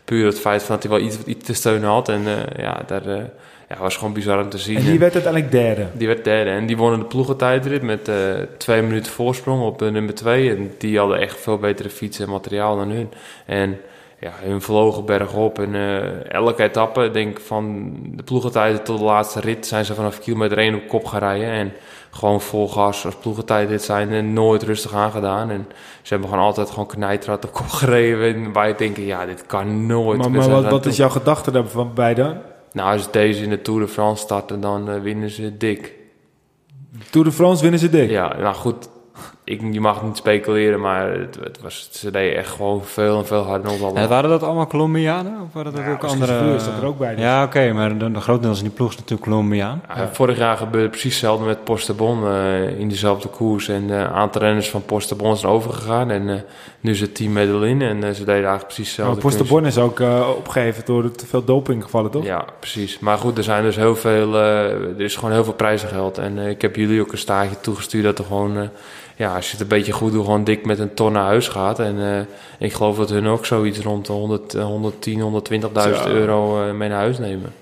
[0.05, 2.09] puur het feit van dat hij wel iets, iets te steunen had.
[2.09, 3.03] En eh, ja, daar
[3.69, 4.77] ja, was gewoon bizar om te zien.
[4.77, 5.87] En die En werd uiteindelijk derde.
[5.93, 6.51] die werd derde.
[6.51, 8.11] En die wonnen de ploegentijdrit met
[8.59, 10.51] twee minuten voorsprong op de nummer twee.
[10.51, 13.13] En die hadden echt veel betere fietsen en materiaal dan hun.
[13.47, 13.81] En
[14.25, 15.59] ja, hun vlogen bergop.
[15.59, 19.67] En eh, elke etappe, denk ik van de ploegentijdrit tot de laatste rit...
[19.67, 21.49] zijn ze vanaf kilometer 1 op kop gaan rijden.
[21.49, 21.73] En
[22.11, 25.51] gewoon vol gas als ploegentijdrit zijn en nooit rustig aangedaan.
[25.51, 25.67] En
[26.03, 28.35] ze hebben gewoon altijd gewoon knijterhard op kop gereden.
[28.35, 30.19] En wij denken, ja, dit kan nooit.
[30.19, 32.37] Maar, maar wat, wat is jouw gedachte daarbij dan?
[32.73, 35.93] Nou, als deze in de Tour de France starten, dan eh, winnen ze dik.
[37.11, 38.11] Tour de France winnen ze dik.
[38.11, 38.89] Ja, nou goed.
[39.47, 43.27] Ik, je mag niet speculeren, maar het, het was, ze deden echt gewoon veel en
[43.27, 44.03] veel harder dan ons allemaal.
[44.03, 45.33] En waren dat allemaal Colombianen?
[45.47, 46.33] Of waren dat Ja, ook andere...
[46.33, 47.25] Sevilla staat er ook bij, dus.
[47.25, 49.83] Ja, oké, maar de, de grotendeels in die ploeg is natuurlijk Colombiaan.
[49.97, 53.69] Ja, Vorig jaar gebeurde precies hetzelfde met Postebon eh in dezelfde koers.
[53.69, 56.11] En eh, een aantal renners van Postebon zijn overgegaan.
[56.11, 56.41] En eh,
[56.85, 59.37] nu het team Medellin en eh, ze deden eigenlijk precies Maar hetzelfde.
[59.37, 62.25] Posterbon is ook eh, opgegeven door te veel dopinggevallen, toch?
[62.25, 62.99] Ja, precies.
[62.99, 66.19] Maar goed, er zijn dus heel veel, eh, er is gewoon heel veel prijzengeld.
[66.19, 68.69] En ik heb jullie ook een staartje toegestuurd dat er gewoon,
[69.17, 71.49] ja, als je het een beetje goed doet, gewoon dik met een ton naar huis
[71.49, 71.79] gaat.
[71.79, 72.27] En
[72.59, 76.09] ik geloof dat hun ook zoiets rond de 100, eh, 110, 120.000 Zo.
[76.09, 77.53] euro eh, mee naar huis nemen.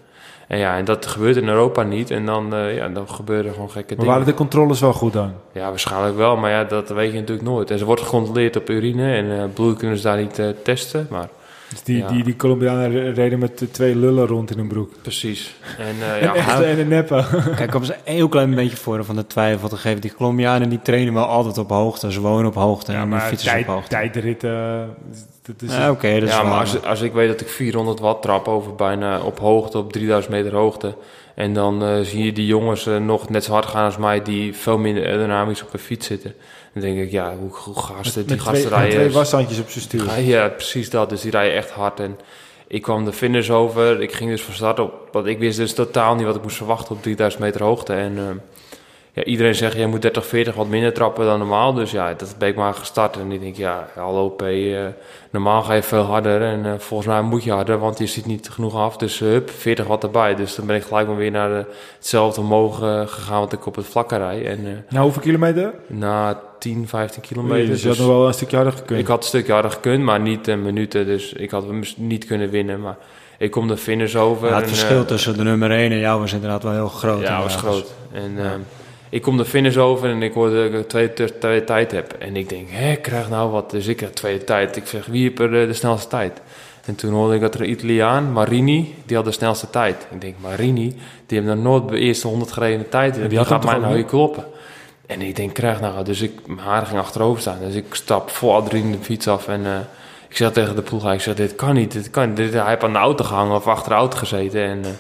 [0.53, 2.11] En ja, en dat gebeurt in Europa niet.
[2.11, 4.13] En dan, eh, ja, dan gebeuren er gewoon gekke Maar dingen.
[4.13, 5.33] waren de controles wel goed dan?
[5.53, 7.71] Ja, waarschijnlijk wel, maar ja, dat weet je natuurlijk nooit.
[7.71, 11.07] En ze wordt gecontroleerd op urine en eh, bloed kunnen ze daar niet eh, testen,
[11.11, 11.29] maar
[11.73, 12.09] Dus die, Ja.
[12.09, 14.93] die, die Colombianen reden met de twee lullen rond in hun broek.
[15.03, 15.55] precies.
[15.79, 17.25] En eh, Een ja, echte en een neppe.
[17.57, 20.01] Kijk, om ze een heel klein beetje voor van de twijfel te geven.
[20.01, 22.13] Die Colombianen die trainen wel altijd op hoogte.
[22.13, 23.89] Ze wonen op hoogte Ja, en die maar fietsen tijd, op hoogte.
[23.89, 24.89] tijdritten...
[25.43, 28.01] Dat is Ja, oké, dat is ja, maar als, als ik weet dat ik 400
[28.01, 30.95] watt trap over bijna op hoogte, op 3000 meter hoogte.
[31.35, 34.23] En dan eh, zie je die jongens eh, nog net zo hard gaan als mij,
[34.23, 36.35] die veel minder aerodynamisch op een fiets zitten.
[36.73, 39.71] Dan denk ik, ja, hoe, hoe gasten, met, die met gasten twee, twee washandjes op
[39.71, 40.21] zijn stuur.
[40.21, 41.09] Ja, precies dat.
[41.09, 42.01] Dus die rijden echt hard.
[42.01, 42.19] En
[42.67, 44.03] ik kwam de finish over.
[44.03, 45.09] Ik ging dus van start op.
[45.13, 47.93] Want ik wist dus totaal niet wat ik moest verwachten op 3000 meter hoogte.
[47.93, 48.25] En eh,
[49.15, 51.73] ja, iedereen zegt, jij moet 30, 40 wat minder trappen dan normaal.
[51.73, 53.17] Dus ja, dat ben ik maar gestart.
[53.17, 54.87] En ik denk, ja, hallo P, uh,
[55.31, 56.43] normaal ga je veel harder.
[56.43, 58.97] En uh, volgens mij moet je harder, want je ziet niet genoeg af.
[58.97, 60.35] Dus uh, hup, 40 wat erbij.
[60.35, 61.65] Dus dan ben ik gelijk maar weer naar de,
[61.97, 62.77] hetzelfde omhoog
[63.11, 64.47] gegaan wat ik op het vlakke rij.
[64.47, 65.73] En, na hoeveel kilometer?
[65.87, 67.67] Na 10, 15 kilometer.
[67.67, 69.01] Dus je had nog wel een stukje harder gekund?
[69.01, 71.07] Ik had een stukje harder gekund, maar niet in minuten.
[71.07, 71.65] Dus ik had
[71.97, 72.97] niet kunnen winnen, maar...
[73.39, 74.49] Ik kom de finish over.
[74.49, 77.23] Ja, het verschil tussen de nummer 1 en jou was inderdaad wel heel groot.
[77.23, 77.95] Ja, was groot.
[78.13, 78.59] En ja
[79.13, 82.13] ik kom de finish over en ik hoor dat ik tweede, tweede tijd heb.
[82.13, 83.71] En ik denk, hé, ik krijg nou wat.
[83.71, 84.77] Dus ik heb tweede tijd.
[84.77, 86.41] Ik zeg, wie heeft er de, de snelste tijd?
[86.85, 90.07] En toen hoorde ik dat er een Italiaan, Marini, die had de snelste tijd.
[90.11, 90.89] Ik denk, Marini,
[91.27, 93.15] die heeft nog nooit de eerste 100 gereden tijd.
[93.15, 94.45] En die, die gaat mij nou hier kloppen.
[95.07, 96.05] En ik denk, krijg nou.
[96.05, 97.59] Dus ik, mijn haar ging achterover staan.
[97.61, 99.49] Dus ik stap vol adrenaline de fiets af.
[99.49, 99.79] En uh,
[100.29, 101.93] ik zeg tegen de ploeg, ik zeg, dit kan niet.
[101.93, 102.37] Dit kan niet.
[102.37, 104.63] Dit, hij heeft aan de auto gehangen of achter de auto gezeten.
[104.63, 104.79] En...
[104.79, 104.91] Uh,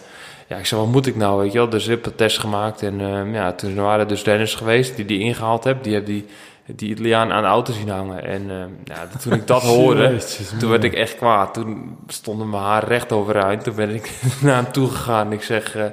[0.52, 1.68] ja, ik zei, wat moet ik nou, weet je wel?
[1.68, 5.04] Dus ik heb een test gemaakt en uh, ja, toen waren dus renners geweest die
[5.04, 5.82] die ingehaald heb.
[5.82, 6.26] Die hebben die,
[6.66, 8.24] die Italiaan aan de auto zien hangen.
[8.24, 10.18] En uh, ja, toen ik dat hoorde,
[10.58, 11.54] toen werd ik echt kwaad.
[11.54, 13.64] Toen stonden mijn haar recht overeind.
[13.64, 14.10] Toen ben ik
[14.42, 15.32] naar hem toe gegaan.
[15.32, 15.84] Ik zeg, uh,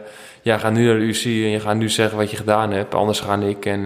[0.42, 2.96] ja, ga nu naar de UC en je gaat nu zeggen wat je gedaan hebt.
[2.96, 3.66] Anders ga ik.
[3.66, 3.84] En,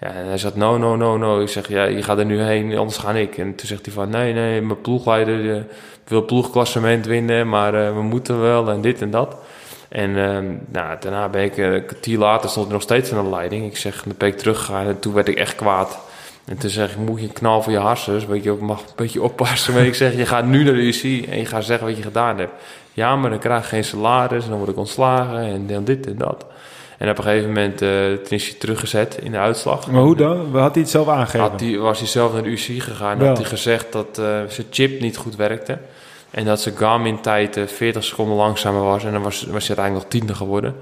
[0.00, 1.40] ja, en hij zegt, no, no, no, no.
[1.40, 3.38] Ik zeg, ja, je gaat er nu heen, anders ga ik.
[3.38, 5.66] En toen zegt hij van, nee, nee, mijn ploegleider
[6.04, 9.36] wil ploegklassement winnen, maar we moeten wel en dit en dat.
[9.94, 13.24] En uh, nou, daarna ben ik, uh, een kwartier later stond ik nog steeds aan
[13.24, 13.66] de leiding.
[13.66, 15.98] Ik zeg, dan ben ik teruggegaan en toen werd ik echt kwaad.
[16.44, 18.86] En toen zeg ik, moet je een knal voor je hartjes, weet je, mag een
[18.96, 19.72] beetje oppassen.
[19.74, 22.02] Maar ik zeg, je gaat nu naar de UC en je gaat zeggen wat je
[22.02, 22.52] gedaan hebt.
[22.92, 26.06] Ja, maar dan krijg je geen salaris en dan word ik ontslagen en dan dit
[26.06, 26.46] en dat.
[26.98, 29.90] En op een gegeven moment uh, is hij teruggezet in de uitslag.
[29.90, 30.48] Maar hoe dan?
[30.52, 31.50] Had hij het zelf aangegeven?
[31.50, 34.24] Had hij, was hij zelf naar de UC gegaan en had hij gezegd dat uh,
[34.48, 35.78] zijn chip niet goed werkte.
[36.34, 39.04] En dat zijn Garmin-tijd 40 seconden langzamer was.
[39.04, 40.74] En dan was, was hij uiteindelijk nog tiende geworden.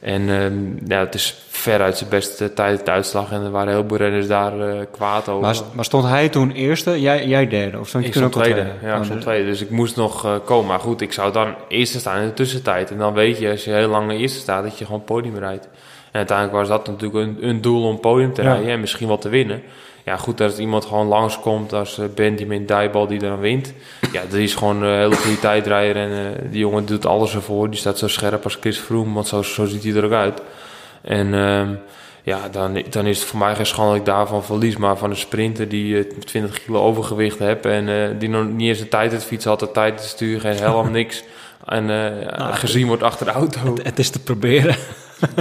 [0.00, 3.32] En uh, ja, het is veruit zijn beste tijd de uitslag.
[3.32, 5.46] En er waren heel veel renners daar uh, kwaad over.
[5.46, 7.78] Maar, maar, stond hij toen eerste, jij, jij derde?
[7.78, 8.66] Of stond je ik stond tweede.
[8.82, 9.44] Ja, ik stond tweede.
[9.48, 10.66] Dus ik moest nog uh, komen.
[10.66, 12.90] Maar goed, ik zou dan eerste staan in de tussentijd.
[12.90, 15.64] En dan weet je, als je heel lang eerste staat, dat je gewoon podium rijdt.
[16.10, 18.66] En uiteindelijk was dat natuurlijk een, een doel om podium te rijden.
[18.66, 18.72] Ja.
[18.72, 19.62] En misschien wel te winnen
[20.10, 23.72] ja, goed dat iemand gewoon langskomt als uh, Benjamin Dijbal die dan wint.
[24.12, 27.70] Ja, die is gewoon een hele goede tijdrijder en uh, die jongen doet alles ervoor.
[27.70, 30.42] Die staat zo scherp als Chris Froome, want zo, zo ziet hij er ook uit.
[31.02, 31.68] En uh,
[32.22, 34.76] ja, dan, dan is het voor mij geen schande dat ik daarvan verlies.
[34.76, 38.88] Maar van een sprinter die 20 kilo overgewicht heeft en die nog niet eens de
[38.88, 41.22] tijd het fietsen had, de tijd te sturen, geen helm, niks.
[41.66, 43.60] En nou, gezien wordt achter de auto.
[43.74, 44.76] Het, het is te proberen.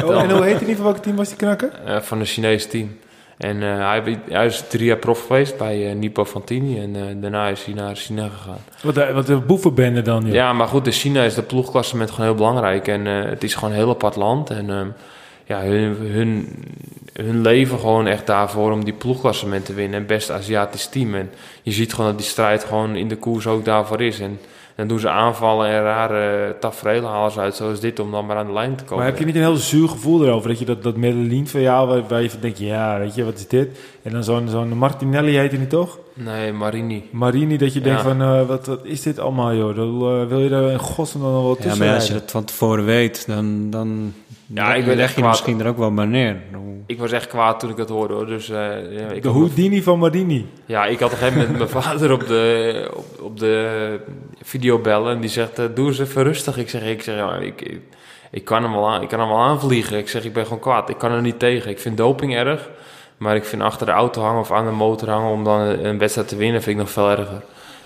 [0.03, 0.75] Oh, en hoe heet hij niet?
[0.75, 1.71] Van welk team was die knakker?
[2.01, 2.97] van een Chinese team.
[3.39, 6.80] En uh, hij, hij, is drie jaar prof geweest bij uh, Nipo Fantini.
[6.80, 8.60] En uh, daarna is hij naar China gegaan.
[8.82, 10.23] Wat, wat de boevenbende dan?
[10.23, 10.34] Joh.
[10.34, 12.88] Ja, maar goed, in China is de ploegklassement gewoon heel belangrijk.
[12.88, 14.49] En het is gewoon een heel apart land.
[14.49, 14.88] En ehm,
[15.45, 16.47] ja, hun, hun,
[17.13, 19.99] hun leven gewoon echt daarvoor om die ploegklassement te winnen.
[19.99, 21.15] En best Aziatisch team.
[21.15, 24.19] En je ziet gewoon dat die strijd gewoon in de koers ook daarvoor is.
[24.19, 24.39] En
[24.80, 28.38] dan doen ze aanvallen en rare tafereelen halen ze uit, zoals dit, om dan maar
[28.38, 28.98] aan de lijn te komen.
[28.98, 30.50] Maar heb je niet een heel zuur gevoel erover?
[30.50, 33.24] Dat je dat, dat Medellin van jou, waar, waar je van denkt, ja, weet je,
[33.24, 33.80] wat is dit?
[34.02, 35.98] En dan zo'n zo'n Martinelli heet hij niet toch?
[36.13, 37.10] Nee, Marini.
[37.12, 39.76] Marini, dat je denkt van, uh, wat, wat is dit allemaal, joh?
[39.76, 42.13] Dan, uh, wil je daar in godsnaam dan nog wel tussen Ja, maar als je
[42.13, 44.13] het van tevoren weet, dan, dan
[44.53, 46.41] ja, ik leg je misschien er ook wel maar neer.
[46.85, 48.25] Ik was echt kwaad toen ik het hoorde, hoor.
[48.25, 48.57] Dus, uh,
[48.99, 50.47] ja, ik de Houdini van Marini.
[50.65, 53.99] Ja, ik had op een gegeven moment mijn vader op de, op, op de
[54.41, 56.57] video bellen en die zegt, doe eens even rustig.
[56.57, 57.81] Ik zeg, ik, zeg ja, ik, ik,
[58.31, 59.97] ik, kan hem wel aan, ik kan hem wel aanvliegen.
[59.97, 60.89] Ik zeg, ik ben gewoon kwaad.
[60.89, 61.71] Ik kan er niet tegen.
[61.71, 62.69] Ik vind doping erg.
[63.17, 65.97] Maar ik vind achter de auto hangen of aan de motor hangen om dan een
[65.97, 67.41] wedstrijd te winnen, vind ik nog veel erger.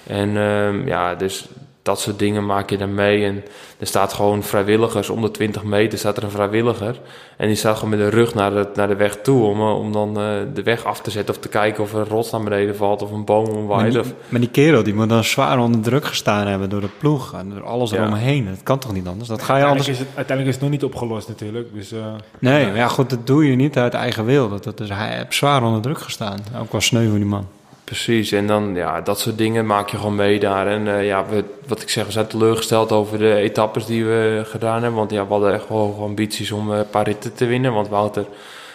[0.08, 1.48] En uh, ja, dus
[1.84, 3.26] dat soort dingen maak je dan mee.
[3.26, 3.44] En
[3.80, 7.00] er staat gewoon vrijwilligers, om de 20 meter staat er een vrijwilliger.
[7.38, 9.92] En die staat gewoon met de rug naar de, naar de weg toe om, om
[9.92, 12.44] dan uh, de weg af te zetten of te kijken of er een rots naar
[12.44, 13.94] beneden valt of een boom omwaait.
[13.94, 17.34] Maar, maar die kerel die moet dan zwaar onder druk gestaan hebben door de ploeg
[17.34, 17.98] en door alles ja.
[17.98, 18.46] eromheen.
[18.46, 19.30] Dat kan toch niet anders?
[19.30, 20.00] Dat ga je uiteindelijk, anders...
[20.02, 21.74] is het, uiteindelijk is het nog niet opgelost natuurlijk.
[21.74, 22.06] Dus, uh,
[22.40, 24.50] nee, maar ja goed, dat doe je niet uit eigen wil.
[24.50, 26.40] Dat, dat is, hij heeft zwaar onder druk gestaan.
[26.60, 27.48] Ook wel sneu voor die man.
[27.84, 30.68] Precies, en dan ja, dat soort dingen maak je gewoon mee daar.
[30.68, 34.42] En uh, ja, we, wat ik zeg, we zijn teleurgesteld over de etappes die we
[34.46, 34.94] gedaan hebben.
[34.94, 37.74] Want ja, we hadden echt wel hoge ambities om een paar ritten te winnen.
[37.74, 38.26] Want Wouter,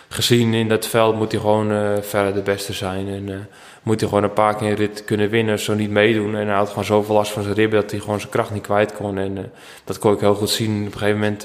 [0.09, 3.09] gezien in dat veld, moet hij gewoon uh, verder de beste zijn.
[3.09, 3.49] En
[3.83, 6.37] moet hij gewoon een paar keer een rit kunnen winnen, zo niet meedoen.
[6.37, 8.63] En hij had gewoon zoveel last van zijn ribben dat hij gewoon zijn kracht niet
[8.63, 9.19] kwijt kon.
[9.19, 9.53] En
[9.85, 10.87] dat kon ik heel goed zien.
[10.87, 11.45] Op een gegeven moment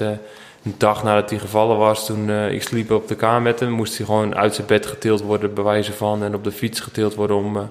[0.64, 3.70] een dag nadat hij gevallen was, toen uh, ik sliep op de kamer met hem,
[3.70, 6.80] moest hij gewoon uit zijn bed getild worden, bij wijze van, en op de fiets
[6.80, 7.68] getild worden om uh, een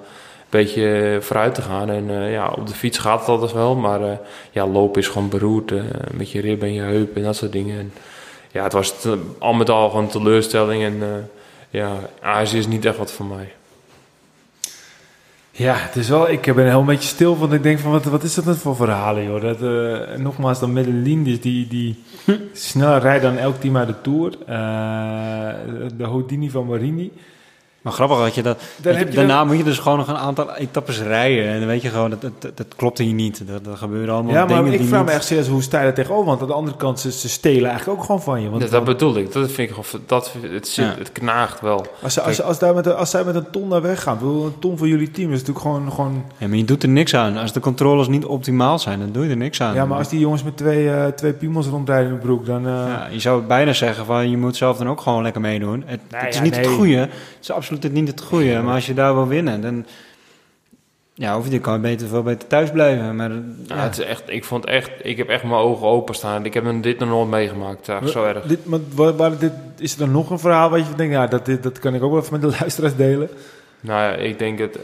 [0.50, 1.90] beetje vooruit te gaan.
[1.90, 4.20] En ja, op de fiets gaat het altijd wel, maar
[4.52, 5.74] ja, lopen is gewoon beroerd
[6.12, 7.80] met je rib en je heup en dat soort dingen.
[7.80, 7.94] En,
[8.54, 10.84] ja, het was te- al met al gewoon teleurstelling.
[10.84, 11.08] En eh,
[11.70, 13.54] ja, Azië is niet echt wat voor mij.
[15.56, 17.54] Ja, het is wel, ik ben er heel een beetje stil van.
[17.54, 19.42] Ik denk van, wat, wat is dat nou voor verhalen, joh?
[19.42, 22.04] Dat, eh, nogmaals, dan Medellin, die, die, die
[22.54, 24.32] sneller rijdt dan elk team uit de Tour.
[24.46, 24.58] Eh,
[25.98, 27.12] de Houdini van Marini.
[27.84, 28.62] Maar grappig dat je dat...
[28.82, 31.48] Dan je- daarna moet je dus gewoon nog een aantal etappes rijden.
[31.48, 33.48] En dan weet je gewoon, dat, dat, dat klopt hier niet.
[33.48, 35.10] Dat, dat gebeuren allemaal Ja, dingen maar ik die vraag niet...
[35.10, 36.26] me echt serieus, hoe sta je daar tegenover?
[36.26, 38.50] Want aan de andere kant, ze, ze stelen eigenlijk ook gewoon van je.
[38.50, 39.32] Want dat, dat bedoel ik.
[39.32, 40.96] Dat vind ik gewoon, dat, het, zit, Ja.
[40.98, 41.86] het knaagt wel.
[42.02, 44.02] als, ze, als, ze- als, daar met, een- als zij met een ton naar weg
[44.04, 45.92] gaan, bedoel, een ton van jullie team is natuurlijk gewoon...
[45.92, 47.38] gewoon Ja, maar je doet er niks aan.
[47.38, 49.74] Als de controles niet optimaal zijn, dan doe je er niks aan.
[49.76, 52.68] ja, maar als die jongens met twee, eh twee piemels rondrijden in de broek, dan...
[52.68, 55.84] eh, Ja, je zou bijna zeggen van je moet zelf dan ook gewoon lekker meedoen.
[55.86, 56.98] Het, Nou het is ja, niet het goede.
[56.98, 57.10] Het
[57.42, 58.62] is absoluut niet het goede.
[58.62, 59.86] Maar als je daar wil winnen, dan
[61.14, 63.16] ja, of je kan beter veel beter thuis blijven.
[63.16, 66.16] Maar Ja, ja, het is echt, ik vond echt, ik heb echt mijn ogen open
[66.16, 66.46] staan.
[66.46, 67.86] Ik heb dit nog nooit meegemaakt.
[67.86, 68.44] Ja, zo erg.
[68.44, 71.28] Dit, maar, waar, waar dit, is er dan nog een verhaal waar je denkt, ja,
[71.28, 73.30] dat, dit- dat kan ik ook wel even met de luisteraars delen?
[73.80, 74.76] Nou ja, ik denk het.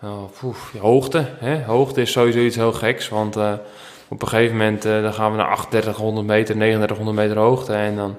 [0.00, 1.24] eh, oh, poef, hoogte.
[1.38, 1.62] Hè?
[1.62, 3.08] Hoogte is sowieso iets heel geks.
[3.08, 3.52] Want eh,
[4.08, 7.72] op een gegeven moment eh, dan gaan we naar 3800 meter, 3900 meter hoogte.
[7.72, 8.16] En dan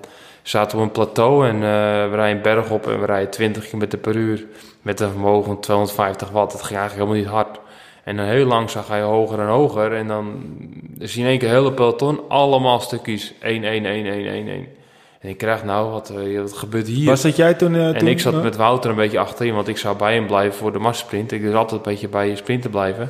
[0.50, 1.62] zaten op een plateau en eh,
[2.10, 4.46] we rijden een berg op en we rijden 20 km per uur.
[4.82, 6.52] Met een vermogen van 250 watt.
[6.52, 7.60] Dat ging eigenlijk helemaal niet hard.
[8.04, 9.94] En dan heel langzaam ga je hoger en hoger.
[9.94, 10.44] En dan
[11.00, 13.34] zie je in één keer hele peloton, allemaal stukjes.
[13.42, 14.68] 1, 1, 1, 1, 1, 1.
[15.20, 17.06] En ik krijg nou, wat, eh, wat gebeurt hier?
[17.06, 17.76] Was dat jij toen?
[17.76, 20.28] eh, En toen, ik zat met Wouter een beetje achterin, want ik zou bij hem
[20.28, 21.32] blijven voor de massasprint.
[21.32, 23.10] Ik dus altijd een beetje bij je sprinten blijven.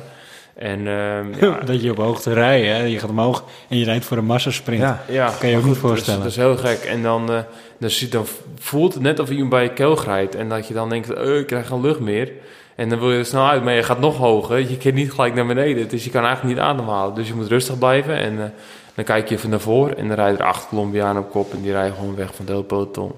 [0.58, 2.66] En ehm, ja, dat je op hoogte rijdt.
[2.66, 2.82] Hè?
[2.82, 4.80] Je gaat omhoog en je rijdt voor een massasprint.
[4.80, 5.02] Ja.
[5.08, 6.20] ja, kan je ook maar niet goed, voorstellen.
[6.20, 6.84] Dat is, dat is heel gek.
[6.84, 7.38] En dan, eh,
[7.78, 8.26] dan, zie- dan
[8.58, 10.34] voelt het net of iemand bij je keel grijpt.
[10.34, 12.32] En dat je dan denkt, eh, ik krijg geen lucht meer.
[12.74, 14.58] En dan wil je er snel uit, maar je gaat nog hoger.
[14.58, 15.88] Je kunt niet gelijk naar beneden.
[15.88, 17.14] Dus je kan eigenlijk niet ademhalen.
[17.14, 18.16] Dus je moet rustig blijven.
[18.16, 18.44] En eh,
[18.94, 19.96] dan kijk je even naar voren.
[19.98, 21.52] En dan rijden er acht Colombianen op kop.
[21.52, 23.12] En die rijden gewoon weg van de hele peloton.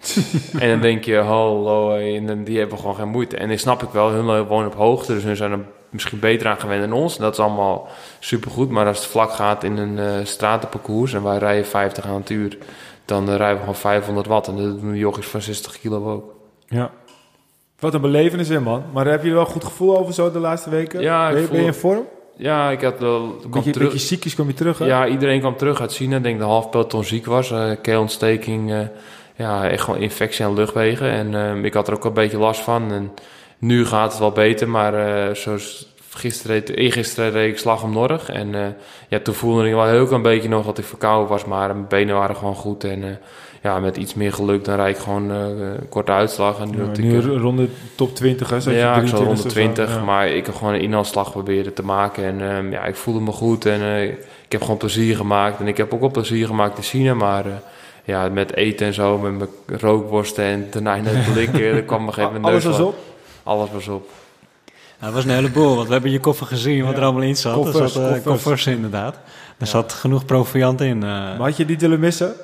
[0.58, 3.36] en dan denk je, hallo, en dan- die hebben gewoon geen moeite.
[3.36, 5.58] En dan snap ik wel, hun wonen op hoogte, dus hun zijn er
[5.92, 7.16] misschien beter aan gewend dan ons.
[7.16, 11.38] Dat is allemaal supergoed, maar als het vlak gaat in een eh stratenparcours en wij
[11.38, 12.58] rijden 50 aan het uur,
[13.04, 14.48] dan eh, rijden we gewoon 500 watt.
[14.48, 16.34] En dat doen jochies van 60 kilo ook.
[16.66, 16.90] Ja.
[17.78, 18.82] Wat een belevenis, hè, man.
[18.92, 21.00] Maar heb je er wel een goed gevoel over zo de laatste weken?
[21.00, 22.06] Ja, ik ben, je, ben je in vorm?
[22.36, 23.36] Ja, ik had wel...
[23.40, 23.90] kwam Beetje, terug.
[23.90, 24.84] beetje ziekjes kom je terug, hè?
[24.84, 26.16] Ja, iedereen kwam terug uit China.
[26.16, 27.50] Ik denk dat half peloton ziek was.
[27.50, 28.88] eh keelontsteking,
[29.36, 31.10] ja, echt gewoon infectie aan de luchtwegen.
[31.34, 32.92] En ik had er ook een beetje last van.
[32.92, 33.12] En
[33.62, 38.28] nu gaat het wel beter, maar eh, zoals gisteren, eergisteren reed ik slag om Norg.
[38.28, 38.66] En eh,
[39.08, 41.88] ja, toen voelde ik wel heel klein beetje nog dat ik verkouden was, maar mijn
[41.88, 42.84] benen waren gewoon goed.
[42.84, 43.10] En eh,
[43.62, 46.60] ja, met iets meer geluk dan rijd ik gewoon een korte uitslag.
[46.60, 48.60] En nu Ja, ik, een ronde top 20, hè?
[48.60, 49.58] Zat je ja, ik zat 23 rond de of zo?
[49.58, 50.04] 20, Ja.
[50.04, 52.24] maar ik heb gewoon een inhaalslag proberen te maken.
[52.24, 54.08] En ehm, ja, ik voelde me goed en
[54.44, 55.60] ik heb gewoon plezier gemaakt.
[55.60, 57.44] En ik heb ook wel plezier gemaakt in China, maar
[58.04, 62.12] ja, met eten en zo, met mijn rookworsten en daarna net blikken, er kwam me
[62.12, 62.94] geen neus Alles was op?
[63.42, 64.08] Alles was op.
[65.00, 66.96] Nou, dat was een heleboel, want we hebben je koffer gezien wat Ja.
[66.98, 67.54] er allemaal in zat.
[67.54, 68.24] Koffers, er zat eh, koffers.
[68.24, 69.18] koffers, inderdaad.
[69.58, 71.02] Er zat genoeg proviant in.
[71.02, 71.08] eh.
[71.08, 72.34] Maar had je die willen missen?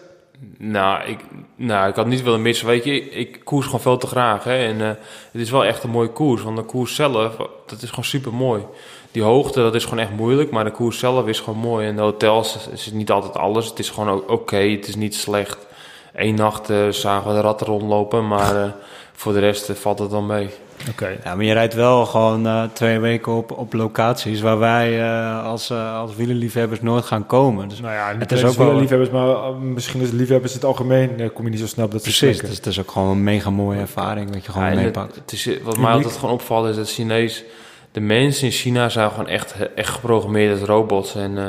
[0.59, 1.19] Nou ik,
[1.57, 2.67] nou, ik had niet willen missen.
[2.67, 4.45] Weet je, ik, koers gewoon veel te graag.
[4.45, 4.57] Hè?
[4.67, 4.87] En eh,
[5.33, 6.43] het is wel echt een mooie koers.
[6.43, 8.63] Want de koers zelf, dat is gewoon super mooi.
[9.11, 10.51] Die hoogte, dat is gewoon echt moeilijk.
[10.51, 11.87] Maar de koers zelf is gewoon mooi.
[11.89, 13.67] En de hotels is niet altijd alles.
[13.69, 14.57] Het is gewoon oké.
[14.57, 15.67] Het is niet slecht.
[16.15, 18.27] Eén nacht eh, zagen we de ratten rondlopen.
[18.29, 18.71] Maar eh,
[19.13, 20.49] voor de rest valt het wel mee.
[20.91, 21.17] Oké.
[21.25, 25.45] Ja, maar je rijdt wel gewoon eh, twee weken op, op locaties waar wij eh,
[25.45, 27.69] als, eh als wielerliefhebbers nooit gaan komen.
[27.69, 30.59] Dus Nou ja, niet Het is ook wel- liefhebbers, maar uh, misschien is liefhebbers in
[30.59, 33.09] het algemeen kom je niet zo snel op dat precies, dus het is ook gewoon
[33.11, 35.15] een mega mooie ervaring wat je gewoon Ja, meepakt.
[35.15, 37.45] het, het is, wat mij altijd gewoon opvalt is dat Chinees...
[37.93, 41.15] De mensen in China zijn gewoon echt, echt geprogrammeerd als robots.
[41.15, 41.45] En eh,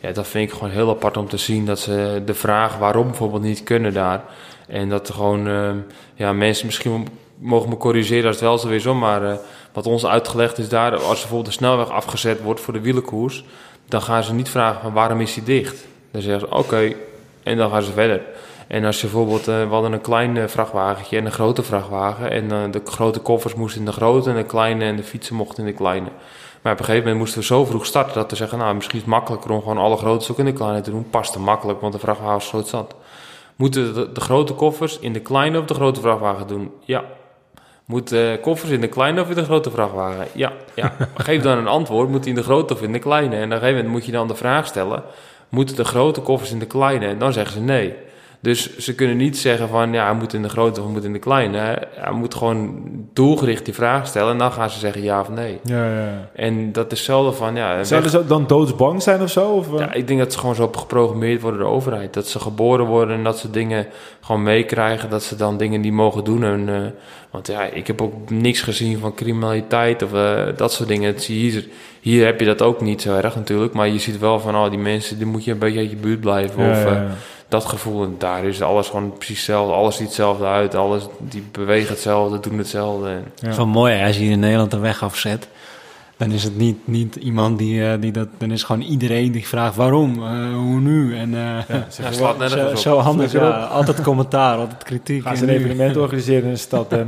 [0.00, 1.66] ja, dat vind ik gewoon heel apart om te zien.
[1.66, 4.22] Dat ze de vraag waarom bijvoorbeeld niet kunnen daar.
[4.68, 5.48] En dat er gewoon...
[6.14, 8.84] ja, mensen misschien mogen me corrigeren als het wel zo is.
[8.84, 9.36] Maar eh,
[9.72, 10.92] wat ons uitgelegd is daar...
[10.92, 13.44] Als bijvoorbeeld de snelweg afgezet wordt voor de wielenkoers...
[13.88, 15.86] Dan gaan ze niet vragen waarom is die dicht.
[16.10, 16.92] Dan zeggen ze oké.
[17.42, 18.22] En dan gaan ze verder.
[18.66, 22.30] En als je bijvoorbeeld, eh, we hadden een klein eh, vrachtwagentje en een grote vrachtwagen.
[22.30, 25.64] En de grote koffers moesten in de grote en de kleine en de fietsen mochten
[25.64, 26.08] in de kleine.
[26.62, 28.96] Maar op een gegeven moment moesten we zo vroeg starten dat we zeggen, nou misschien
[28.96, 31.10] is het makkelijker om gewoon alle grote ook in de kleine te doen.
[31.10, 32.94] Past makkelijk, want de vrachtwagen is zo zat.
[33.56, 36.70] Moeten de, de grote koffers in de kleine of de grote vrachtwagen doen?
[36.80, 37.04] Ja.
[37.84, 40.26] Moeten koffers in de kleine of in de grote vrachtwagen?
[40.34, 40.52] Ja.
[40.74, 40.92] ja.
[41.14, 43.36] Geef dan een antwoord, moet die in de grote of in de kleine?
[43.36, 45.02] En op een gegeven moment moet je dan de vraag stellen,
[45.48, 47.06] moeten de grote koffers in de kleine?
[47.06, 47.94] En dan zeggen ze nee.
[48.42, 51.04] Dus ze kunnen niet zeggen van ja, hij moet in de grote of hij moet
[51.04, 51.88] in de kleine.
[51.94, 55.60] Hij moet gewoon doelgericht die vraag stellen en dan gaan ze zeggen ja of nee.
[55.64, 56.30] Ja, ja.
[56.34, 57.84] En dat is zelden van ja.
[57.84, 59.50] Zouden ze dan doodsbang zijn of zo?
[59.50, 59.78] Of, eh?
[59.78, 62.14] ja, ik denk dat ze gewoon zo geprogrammeerd worden door de overheid.
[62.14, 63.86] Dat ze geboren worden en dat ze dingen
[64.20, 66.44] gewoon meekrijgen, dat ze dan dingen niet mogen doen.
[66.44, 66.80] En, uh,
[67.30, 71.14] want ja, ik heb ook niks gezien van criminaliteit of uh, dat soort dingen.
[71.18, 71.68] Hier,
[72.02, 74.64] hier heb je dat ook niet zo erg natuurlijk, maar je ziet wel van al
[74.64, 76.64] oh, die mensen, die moet je een beetje uit je buurt blijven.
[76.64, 77.10] Ja, of, ja, ja
[77.52, 78.02] dat gevoel.
[78.02, 79.72] En daar is alles gewoon precies hetzelfde.
[79.72, 80.74] Alles ziet hetzelfde uit.
[80.74, 83.08] Alles, die bewegen hetzelfde, doen hetzelfde.
[83.08, 83.20] Ja.
[83.40, 84.06] Het is wel mooi hè?
[84.06, 85.48] als je hier in Nederland de weg afzet.
[86.22, 88.28] Dan is het niet, niet iemand die, uh, die dat...
[88.38, 91.16] Dan is gewoon iedereen die vraagt waarom, uh, hoe nu.
[91.16, 93.32] En uh, ja, slaat net zo, zo handig.
[93.32, 95.22] Ja, altijd commentaar, altijd kritiek.
[95.22, 96.92] Gaan ze een evenement organiseren in een stad.
[96.92, 97.06] En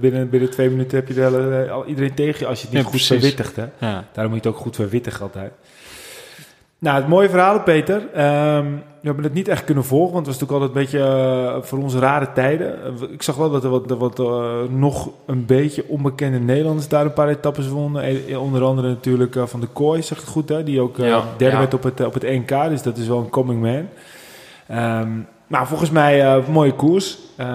[0.00, 2.82] binnen, binnen twee minuten heb je de hele, iedereen tegen je als je het niet
[2.82, 3.08] goed precies.
[3.08, 3.56] verwittigt.
[3.56, 3.66] Hè?
[3.78, 5.52] Daarom moet je het ook goed verwittigen altijd.
[6.78, 8.02] Nou, het mooie verhaal, Peter.
[8.56, 11.56] Um, we hebben het niet echt kunnen volgen, want het was natuurlijk altijd een beetje
[11.56, 12.78] uh, voor onze rare tijden.
[12.86, 17.04] Uh, ik zag wel dat er wat, wat uh, nog een beetje onbekende Nederlanders daar
[17.04, 18.38] een paar etappes wonnen.
[18.40, 20.64] Onder andere natuurlijk van de Kooi, zegt het goed, hè?
[20.64, 21.58] die ook ja, derde ja.
[21.58, 22.68] werd op het, op het NK.
[22.68, 23.88] Dus dat is wel een coming man.
[24.78, 27.18] Um, nou, volgens mij mooie koers.
[27.38, 27.46] Um,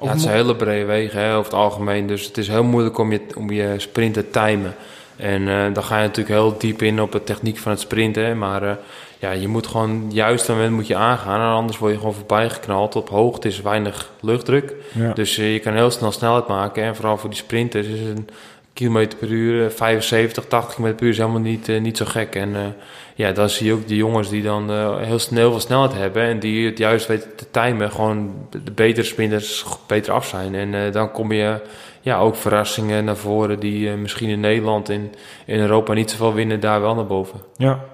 [0.00, 2.06] ja, het een hele brede wegen hè, over het algemeen.
[2.06, 4.74] Dus het is heel moeilijk om je, om je sprint te timen.
[5.16, 8.38] En dan ga je natuurlijk heel diep in op de techniek van het sprinten.
[8.38, 8.78] Maar
[9.18, 11.54] ja, je moet gewoon juist moment moet je aangaan.
[11.54, 12.96] Anders word je gewoon voorbij geknald.
[12.96, 14.74] Op hoogte is weinig luchtdruk.
[14.92, 15.12] Ja.
[15.12, 16.82] Dus uh, je kan heel snel snelheid maken.
[16.82, 18.28] En vooral voor die sprinters is een
[18.72, 22.34] kilometer per uur, 75, 80 km per uur is helemaal niet, niet zo gek.
[22.34, 22.76] En
[23.14, 26.22] ja, dan zie je ook die jongens die dan heel snel veel snelheid hebben.
[26.22, 27.90] En die het juist weten te timen.
[27.90, 30.54] Gewoon de betere sprinters beter af zijn.
[30.54, 31.60] En dan kom je
[32.00, 35.10] ja, ook verrassingen naar voren die misschien in Nederland en in,
[35.54, 37.40] in Europa niet zoveel winnen, daar wel naar boven.
[37.56, 37.84] Ja.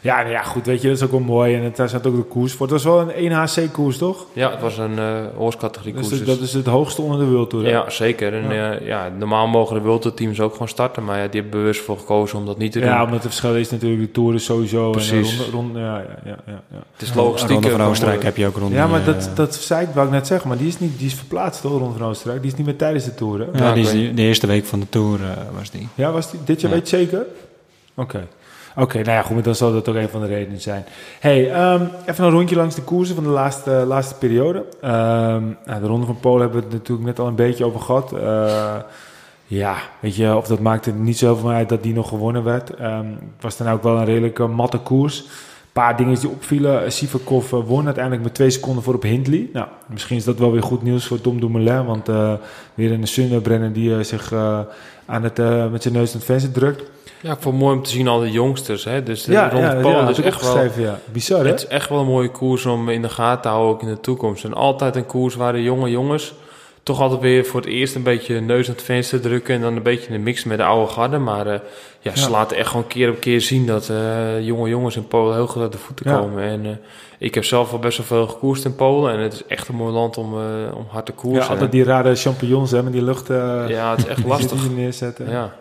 [0.00, 1.54] Ja, nou ja, goed, weet je, dat is ook wel mooi.
[1.54, 2.66] En daar staat ook de koers voor.
[2.66, 4.26] Het was wel een 1HC-koers, toch?
[4.32, 6.08] Ja, het was een uh, horscategorie koers.
[6.08, 8.34] Dus dat is het hoogste onder de World Tour, Ja, zeker.
[8.34, 8.80] En ja.
[8.80, 11.04] Uh, ja, normaal mogen de World Tour teams ook gewoon starten.
[11.04, 12.88] Maar ja, die hebben bewust voor gekozen om dat niet te doen.
[12.88, 14.90] Ja, omdat het verschil is natuurlijk de Tour is sowieso...
[14.90, 15.38] Precies.
[15.38, 17.50] En ronde, ronde, ja, ja, ja, ja, Het is logistiek.
[17.50, 18.74] Ronde van Oostenrijk heb je ook ronde.
[18.74, 20.48] Ja, maar dat, dat zei ik, wou ik net zeggen.
[20.48, 22.42] Maar die is, niet, die is verplaatst, toch, Ronde van Oostenrijk?
[22.42, 23.64] Die is niet meer tijdens de Tour, hè?
[23.64, 25.26] Ja, die is de, de eerste week van de Tour uh,
[25.58, 25.88] was die.
[25.94, 26.40] Ja, was die?
[26.44, 27.20] Dit jaar weet je zeker?
[27.94, 28.16] Oké.
[28.16, 28.26] Okay.
[28.78, 30.84] Oké, nou ja, goed, dan zal dat ook een van de redenen zijn.
[31.20, 34.58] Hey, um, even een rondje langs de koersen van de laatste, laatste periode.
[34.58, 37.80] Um, nou, de Ronde van Polen hebben we het natuurlijk net al een beetje over
[37.80, 38.12] gehad.
[38.12, 38.74] Uh,
[39.46, 42.70] ja, weet je, of dat maakte niet zoveel uit dat die nog gewonnen werd.
[42.80, 45.18] Um, het was dan ook wel een redelijk matte koers.
[45.20, 46.92] Een paar dingen die opvielen.
[46.92, 49.48] Sivakov won uiteindelijk met twee seconden voor op Hindley.
[49.52, 51.84] Nou, misschien is dat wel weer goed nieuws voor Tom Dumoulin.
[51.84, 52.08] Want
[52.74, 54.32] weer een Sunweb-renner die zich
[55.06, 55.36] aan het,
[55.70, 56.82] met zijn neus aan het venster drukt.
[57.20, 58.84] Ja, ik vond het mooi om te zien al de jongsters.
[58.84, 59.02] Hè?
[59.02, 60.98] Dus de ja, rond ja, Polen ja, is echt wel, ja.
[61.12, 61.50] Bizar, hè?
[61.50, 63.88] Het is echt wel een mooie koers om in de gaten te houden, ook in
[63.88, 64.44] de toekomst.
[64.44, 66.34] En altijd een koers waar de jonge jongens
[66.86, 69.54] toch altijd weer voor het eerst een beetje neus aan het venster drukken.
[69.54, 71.18] En dan een beetje een mix met de oude garde.
[71.18, 71.52] Maar uh,
[72.00, 72.30] ja, ze ja.
[72.30, 75.62] laten echt gewoon keer op keer zien dat uh, jonge jongens in Polen heel goed
[75.62, 76.18] uit de voeten Ja.
[76.18, 76.42] komen.
[76.42, 76.70] En uh,
[77.18, 79.12] ik heb zelf al best wel veel gekoerst in Polen.
[79.12, 80.32] En het is echt een mooi land om,
[80.74, 81.48] om hard te Ja, koersen.
[81.50, 84.60] altijd die rare champignons hè, met die lucht ja, het is echt lastig.
[84.60, 85.30] ze neerzetten.
[85.30, 85.54] Ja.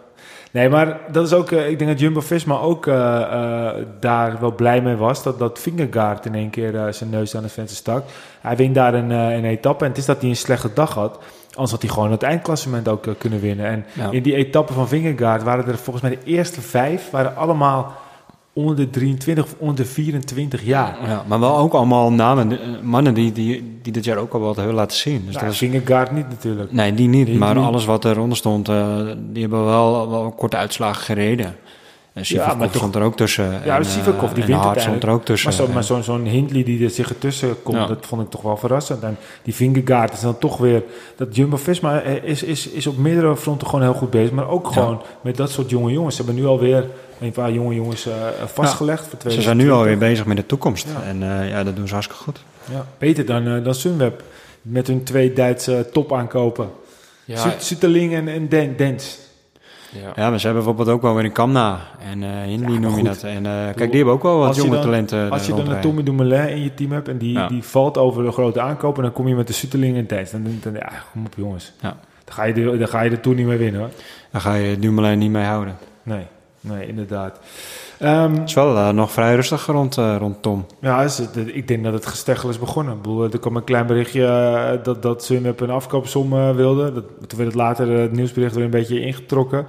[0.55, 4.51] Nee, maar dat is ook, uh, ik denk dat Jumbo-Visma ook uh, uh, daar wel
[4.55, 5.23] blij mee was.
[5.23, 8.03] Dat, dat Vingegaard in één keer zijn neus aan het venster stak.
[8.41, 11.19] Hij wint daar een, een etappe en het is dat hij een slechte dag had.
[11.53, 13.65] Anders had hij gewoon het eindklassement ook kunnen winnen.
[13.65, 14.11] En Ja.
[14.11, 17.09] in die etappe van Vingegaard waren er volgens mij de eerste vijf...
[17.09, 17.93] waren allemaal
[18.57, 20.97] onder de 23 of onder de 24 jaar.
[21.07, 24.39] Ja, maar wel ook allemaal namen, eh, mannen die, die, die dit jaar ook al
[24.39, 25.21] wat hebben laten zien.
[25.25, 26.71] Dus Nou, dat Vingegaard niet natuurlijk.
[26.71, 27.25] nee, die niet.
[27.25, 28.97] Die- maar alles wat eronder stond, eh,
[29.31, 31.55] die hebben wel, wel korte uitslagen gereden.
[32.15, 33.43] En Sivakov maar toch- stond er ook tussen.
[33.65, 35.03] Ja, en, de Sivakov, die en wint Hart stond uiteindelijk.
[35.03, 35.49] er ook tussen.
[35.49, 37.85] Maar, zo, En- maar zo'n zo'n Hindley die er zich ertussen komt, Ja.
[37.87, 39.03] dat vond ik toch wel verrassend.
[39.03, 40.83] En die Vingegaard is dan toch weer...
[41.15, 44.31] Dat Jumbo-Visma eh, is, is, is op meerdere fronten gewoon heel goed bezig.
[44.31, 46.15] Maar ook gewoon met dat soort jonge jongens.
[46.15, 46.85] Ze hebben nu alweer
[47.21, 48.13] een paar jonge jongens eh,
[48.45, 49.77] vastgelegd voor Ze zijn nu 2020.
[49.77, 50.87] alweer bezig met de toekomst.
[50.99, 51.07] Ja.
[51.09, 52.39] En eh, ja, dat doen ze hartstikke goed.
[52.71, 54.23] Ja, beter dan, eh, dan Sunweb.
[54.61, 56.69] Met hun twee Duitse top aankopen.
[57.25, 59.17] Ja, Sütterling en, en Den, Dens.
[60.03, 60.23] Ja.
[60.23, 61.79] Ja, maar ze hebben bijvoorbeeld ook wel weer een Kamna.
[62.11, 63.23] En eh Hindley Ja, maar noem je dat.
[63.23, 65.47] En eh, kijk, die hebben ook wel wat Als je jonge dan- talenten Als eh,
[65.47, 65.81] je dan een.
[65.81, 67.47] Tommy Dumoulin in je team hebt en die, Ja.
[67.47, 68.95] die valt over de grote aankoop...
[68.97, 70.31] en dan kom je met de Sütterling en Dens.
[70.31, 71.73] Dan, dan, dan ja, kom op jongens.
[71.81, 71.97] Ja.
[72.23, 73.89] Dan ga je de, dan ga je de Tour niet meer winnen hoor.
[74.31, 75.75] Daar ga je Dumoulin niet mee houden.
[76.03, 76.25] Nee,
[76.61, 77.39] nee, inderdaad.
[77.99, 80.65] Ehm, Het is wel eh, nog vrij rustig rond, eh, rond Tom.
[80.79, 82.93] ja, is het, ik denk dat het gesteggel is begonnen.
[82.93, 86.93] Ik bedoel, er kwam een klein berichtje eh, dat, dat Sunweb een afkoopsom eh, wilde.
[86.93, 89.67] Dat, toen werd het later het nieuwsbericht weer een beetje ingetrokken.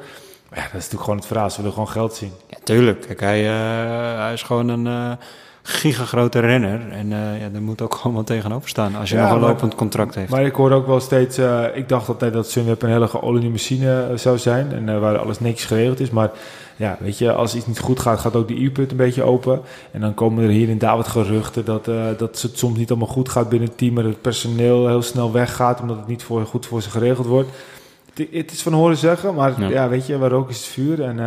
[0.50, 1.50] Maar ja, dat is natuurlijk gewoon het verhaal.
[1.50, 2.32] Ze willen gewoon geld zien.
[2.46, 3.00] Ja, tuurlijk.
[3.00, 5.18] Kijk, hij, hij is gewoon een,
[5.68, 6.90] gigagrote renner.
[6.90, 9.74] En uh, ja, daar moet ook gewoon wat tegenover staan als je nog een lopend
[9.74, 10.30] contract heeft.
[10.30, 13.48] Maar ik hoor ook wel steeds, uh, ik dacht altijd dat Sunweb een hele geoliede
[13.48, 14.72] machine zou zijn.
[14.72, 16.10] En uh, waar alles netjes geregeld is.
[16.10, 16.30] Maar
[16.76, 19.60] ja, weet je, als iets niet goed gaat, gaat ook de e-put een beetje open.
[19.90, 21.84] En dan komen er hier en daar wat geruchten dat,
[22.18, 23.94] dat het soms niet allemaal goed gaat binnen het team.
[23.94, 27.50] Maar het personeel heel snel weggaat omdat het niet voor, goed voor ze geregeld wordt.
[28.14, 29.68] Het, het is van horen zeggen, maar ja.
[29.68, 31.02] ja weet je, waar ook is het vuur.
[31.02, 31.18] En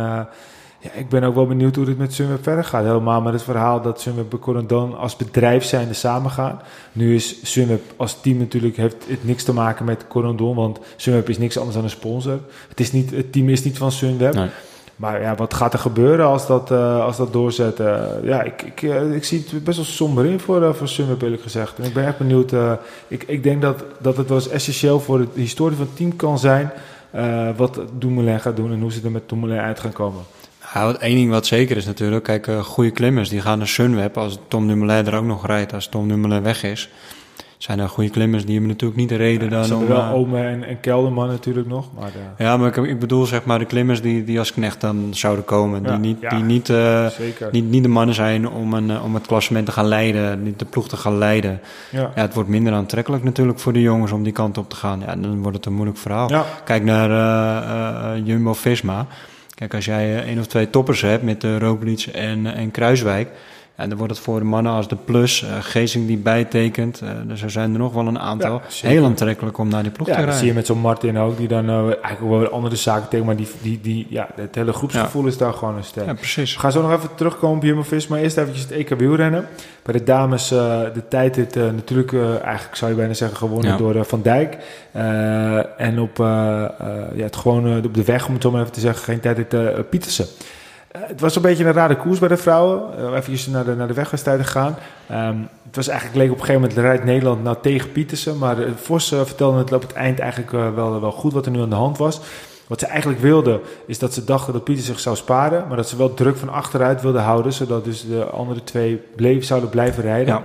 [0.82, 2.84] ja, ik ben ook wel benieuwd hoe dit met Sunweb verder gaat.
[2.84, 6.60] Helemaal met het verhaal dat Sunweb en Corendon als bedrijf zijnde samen gaan.
[6.92, 11.28] Nu is Sunweb als team natuurlijk heeft het niks te maken met Corendon, want Sunweb
[11.28, 12.38] is niks anders dan een sponsor.
[12.68, 14.34] Het, is niet, het team is niet van Sunweb.
[14.34, 14.48] Nee.
[14.96, 17.80] Maar ja, wat gaat er gebeuren als dat, uh, als dat doorzet?
[17.80, 21.22] Uh, ja, ik, ik, uh, ik zie het best wel somber in voor, voor Sunweb
[21.22, 21.78] eerlijk gezegd.
[21.78, 22.52] En ik ben echt benieuwd.
[23.08, 26.16] ik, ik denk dat, dat het wel eens essentieel voor de historie van het team
[26.16, 26.72] kan zijn...
[27.56, 30.22] wat Dumoulin gaat doen en hoe ze er met Dumoulin uit gaan komen.
[30.74, 34.16] Nou, één ding wat zeker is natuurlijk, kijk, uh, goede klimmers die gaan naar Sunweb
[34.16, 36.88] als Tom Dumoulin er ook nog rijdt, als Tom Dumoulin weg is.
[37.58, 39.86] Zijn er goede klimmers die hebben natuurlijk niet de reden ja, dan om...
[39.86, 42.10] wel uh, Ome en, en Kelderman natuurlijk nog, maar...
[42.16, 45.08] Uh, ja, maar ik, ik, bedoel zeg maar de klimmers die, die als knecht dan
[45.10, 45.82] zouden komen.
[45.82, 47.06] Ja, die niet, ja, die niet, uh,
[47.50, 50.64] niet, niet de mannen zijn om, een, om het klassement te gaan leiden, niet de
[50.64, 51.60] ploeg te gaan leiden.
[51.90, 52.10] Ja.
[52.14, 55.00] het wordt minder aantrekkelijk natuurlijk voor de jongens om die kant op te gaan.
[55.00, 56.30] Ja, dan wordt het een moeilijk verhaal.
[56.64, 59.06] Kijk naar Jumbo-Visma.
[59.60, 63.28] Kijk, als jij eh, één of twee toppers hebt met Roglic en, eh, en Kruiswijk...
[63.80, 67.00] En dan wordt het voor de mannen als de Plus, uh, Gezing die bijtekent.
[67.04, 68.60] Uh, dus er zijn er nog wel een aantal.
[68.68, 70.38] Ja, heel aantrekkelijk om naar die ploeg ja, te rijden.
[70.38, 73.26] zie je met zo'n Martin ook, die dan uh, eigenlijk wel andere zaken tegen.
[73.26, 76.06] Maar die, die, die, ja, het hele groepsgevoel is daar gewoon een sterk.
[76.06, 76.54] Ja, precies.
[76.54, 78.14] We gaan zo nog even terugkomen op Jumbo-Visma.
[78.14, 79.46] Maar eerst eventjes het EK wielrennen.
[79.82, 82.12] Bij de dames de tijd het natuurlijk,
[82.42, 84.56] eigenlijk zou je bijna zeggen, gewonnen door Van Dijk.
[85.76, 89.04] en op, ja, het gewoon op de weg, om het zo maar even te zeggen,
[89.04, 90.26] geen tijd het Pietersen.
[90.96, 92.82] Uh, het was een beetje een rare koers bij de vrouwen.
[92.98, 94.76] Uh, even naar de, naar de wegwedstrijden gaan.
[95.10, 98.38] Um, het was eigenlijk leek op een gegeven moment rijdt Nederland nou tegen Pietersen.
[98.38, 101.60] Maar uh, Vos vertelde het op het eind eigenlijk wel, wel goed wat er nu
[101.60, 102.20] aan de hand was.
[102.66, 105.64] Wat ze eigenlijk wilden, is dat ze dachten dat Pieter zich zou sparen.
[105.68, 107.52] Maar dat ze wel druk van achteruit wilden houden.
[107.52, 110.34] Zodat dus de andere twee bleef, zouden blijven rijden.
[110.34, 110.42] Ja.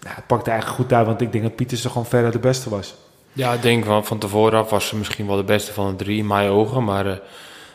[0.00, 2.70] Nou, het pakte eigenlijk goed uit, want ik denk dat Pietersen gewoon verder de beste
[2.70, 2.94] was.
[3.32, 6.04] Ja, ik denk van, van tevoren af was ze misschien wel de beste van de
[6.04, 6.84] drie in mijn ogen.
[6.84, 7.20] Maar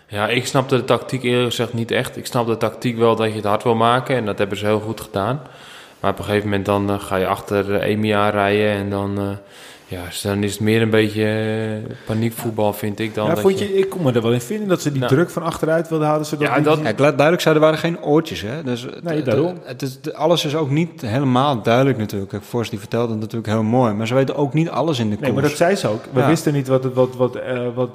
[0.07, 2.17] ja, ik snapte de tactiek eerlijk gezegd niet echt.
[2.17, 4.65] Ik snap de tactiek wel dat je het hard wil maken en dat hebben ze
[4.65, 5.41] heel goed gedaan.
[5.99, 9.37] Maar op een gegeven moment dan uh, ga je achter Emia rijden en dan,
[9.93, 13.27] ja, dan is het meer een beetje paniekvoetbal, vind ik dan.
[13.27, 15.29] Ja, vond je, ik kon me er wel in vinden dat ze die nou, druk
[15.29, 16.27] van achteruit wilden houden.
[16.27, 18.41] Zodat ja, dat, ja, duidelijk zijn, er waren geen oortjes.
[18.41, 18.63] Hè?
[18.63, 19.57] Dus nee, daarom.
[19.63, 22.33] Het, het is, alles is ook niet helemaal duidelijk natuurlijk.
[22.43, 25.15] Forst die vertelde het natuurlijk heel mooi, maar ze weten ook niet alles in de
[25.15, 25.27] koers.
[25.27, 26.03] Nee, maar dat zei ze ook.
[26.13, 26.27] We ja.
[26.27, 27.37] wisten niet wat, wat, wat,
[27.75, 27.89] wat,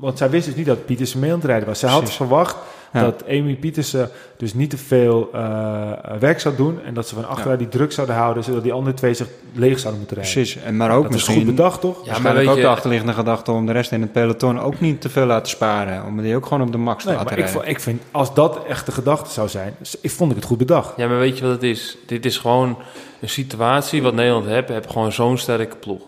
[0.00, 1.78] want zij wist dus niet dat Pietersen mee aan het rijden was.
[1.78, 2.56] Zij had verwacht
[2.92, 3.00] ja.
[3.00, 6.80] dat Amy Pietersen dus niet te veel uh, werk zou doen.
[6.84, 7.66] En dat ze van achteruit ja.
[7.66, 10.34] die druk zouden houden, zodat die andere twee zich leeg zouden moeten rijden.
[10.34, 11.34] Precies, en maar ook dat misschien...
[11.34, 12.06] is goed bedacht, toch?
[12.06, 14.80] Ja, maar weet ook je, de achterliggende gedachte om de rest in het peloton ook
[14.80, 16.04] niet te veel laten sparen.
[16.04, 17.62] Om die ook gewoon op de max te nee, laten maar rijden.
[17.62, 20.58] Ik, ik vind, als dat echt de gedachte zou zijn, ik vond ik het goed
[20.58, 20.96] bedacht.
[20.96, 21.96] Ja, maar weet je wat het is?
[22.06, 22.78] Dit is gewoon
[23.20, 24.68] een situatie wat Nederland heeft.
[24.68, 26.02] Heb gewoon zo'n sterke ploeg.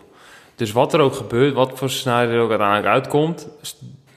[0.55, 3.47] Dus wat er ook gebeurt, wat voor scenario er ook uiteindelijk uitkomt,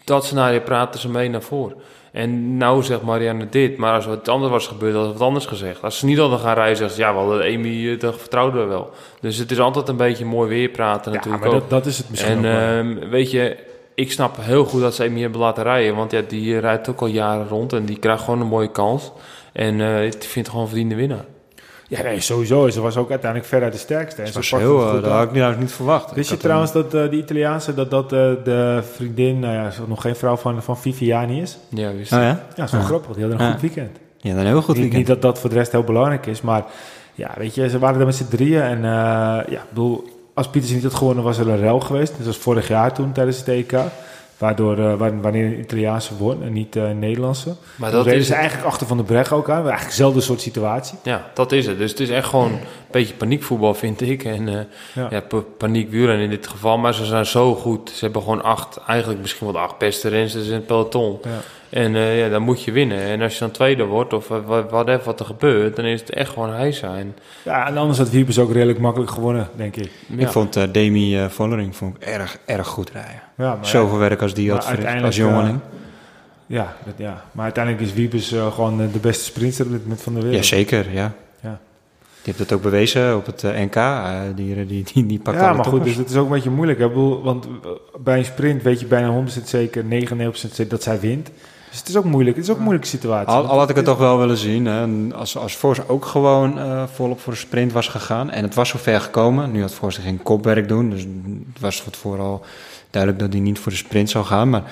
[0.04, 1.76] dat scenario praten ze mee naar voren.
[2.12, 5.46] En nou zegt Marianne dit, maar als wat anders was gebeurd, had ze wat anders
[5.46, 5.82] gezegd.
[5.82, 8.68] Als ze niet hadden gaan rijden, zegt ze, ja, wel, Amy, eh, dat vertrouwden we
[8.68, 8.90] wel.
[9.20, 11.60] Dus het is altijd een beetje mooi weer praten ja, natuurlijk maar ook.
[11.60, 13.56] Dat, dat is het misschien En uh, weet je,
[13.94, 15.96] ik snap heel goed dat ze Amy hebben laten rijden.
[15.96, 19.12] Want ja, die rijdt ook al jaren rond en die krijgt gewoon een mooie kans.
[19.52, 21.24] En uh, ik vind gewoon verdiende winnaar.
[21.96, 22.68] Ja, nee, sowieso.
[22.68, 24.22] Ze was ook uiteindelijk veruit de sterkste.
[24.22, 26.12] En ze heel, uh, dat had ik niet, niet verwacht.
[26.12, 26.82] Wist je trouwens een...
[26.82, 30.62] dat uh, die Italiaanse, dat dat uh, de vriendin, nou ja, nog geen vrouw van,
[30.62, 31.58] van Viviani is?
[31.68, 32.44] Ja, wist oh, ja?
[32.54, 33.14] Ja, zo grappig.
[33.14, 33.98] Die hadden een goed weekend.
[34.16, 34.84] Ja, een heel goed weekend.
[34.84, 36.64] Niet, niet, dat dat voor de rest heel belangrijk is, maar
[37.14, 38.62] ja, weet je, ze waren er met z'n drieën.
[38.62, 42.12] En ja, ik bedoel, als Pieters niet had gewonnen, was er een rel geweest.
[42.12, 43.72] Net zoals vorig jaar toen tijdens het EK.
[44.38, 47.54] Waardoor, uh, wanneer een Italiaanse won en niet uh, een Nederlandse.
[47.76, 49.56] Maar dat reden ze eigenlijk achter van de breg ook aan.
[49.56, 50.98] Eigenlijk dezelfde soort situatie.
[51.02, 51.78] Ja, dat is het.
[51.78, 52.60] Dus het is echt gewoon een
[52.90, 54.24] beetje paniekvoetbal, vind ik.
[54.24, 54.54] En uh,
[54.94, 55.08] ja.
[55.10, 56.78] ja in dit geval.
[56.78, 57.90] Maar ze zijn zo goed.
[57.90, 61.18] Ze hebben gewoon acht, eigenlijk misschien wel de acht beste rensters in het peloton.
[61.22, 61.40] Ja.
[61.72, 62.98] En uh, ja, dan moet je winnen.
[62.98, 66.10] En als je dan tweede wordt, of wat, wat, wat er gebeurt, dan is het
[66.10, 67.14] echt gewoon hij zijn.
[67.42, 69.90] Ja, en anders had Wiebes ook redelijk makkelijk gewonnen, denk ik.
[70.16, 73.22] Ik vond uh, Demi uh, Vollering vond ik erg, erg goed rijden.
[73.36, 75.58] Ja, maar Zoveel werk als die had verricht, als jongeling.
[76.46, 80.48] ja, dat, ja, maar uiteindelijk is Wiebes gewoon de beste sprinter met van de wereld.
[80.48, 81.12] Ja, zeker, ja.
[81.40, 81.60] ja.
[82.22, 83.74] Die heeft het ook bewezen op het NK.
[84.36, 86.78] die, die, die, die pakt Ja, maar goed, dus het is ook een beetje moeilijk.
[86.78, 87.46] Ik bedoel, want
[88.02, 89.88] bij een sprint weet je bijna 100% zeker, 99%
[90.32, 91.30] zeker dat zij wint.
[91.72, 92.36] Dus het is ook moeilijk.
[92.36, 93.28] Het is ook een moeilijke situatie.
[93.34, 94.64] Al, al had ik het toch wel willen zien.
[94.66, 94.86] Hè.
[95.14, 98.30] Als, als Force ook gewoon eh, volop voor de sprint was gegaan.
[98.30, 99.52] En het was zover gekomen.
[99.52, 100.90] Nu had Force geen kopwerk doen.
[100.90, 101.00] Dus
[101.52, 102.44] het was van tevoren al
[102.90, 104.50] duidelijk dat hij niet voor de sprint zou gaan.
[104.50, 104.62] Maar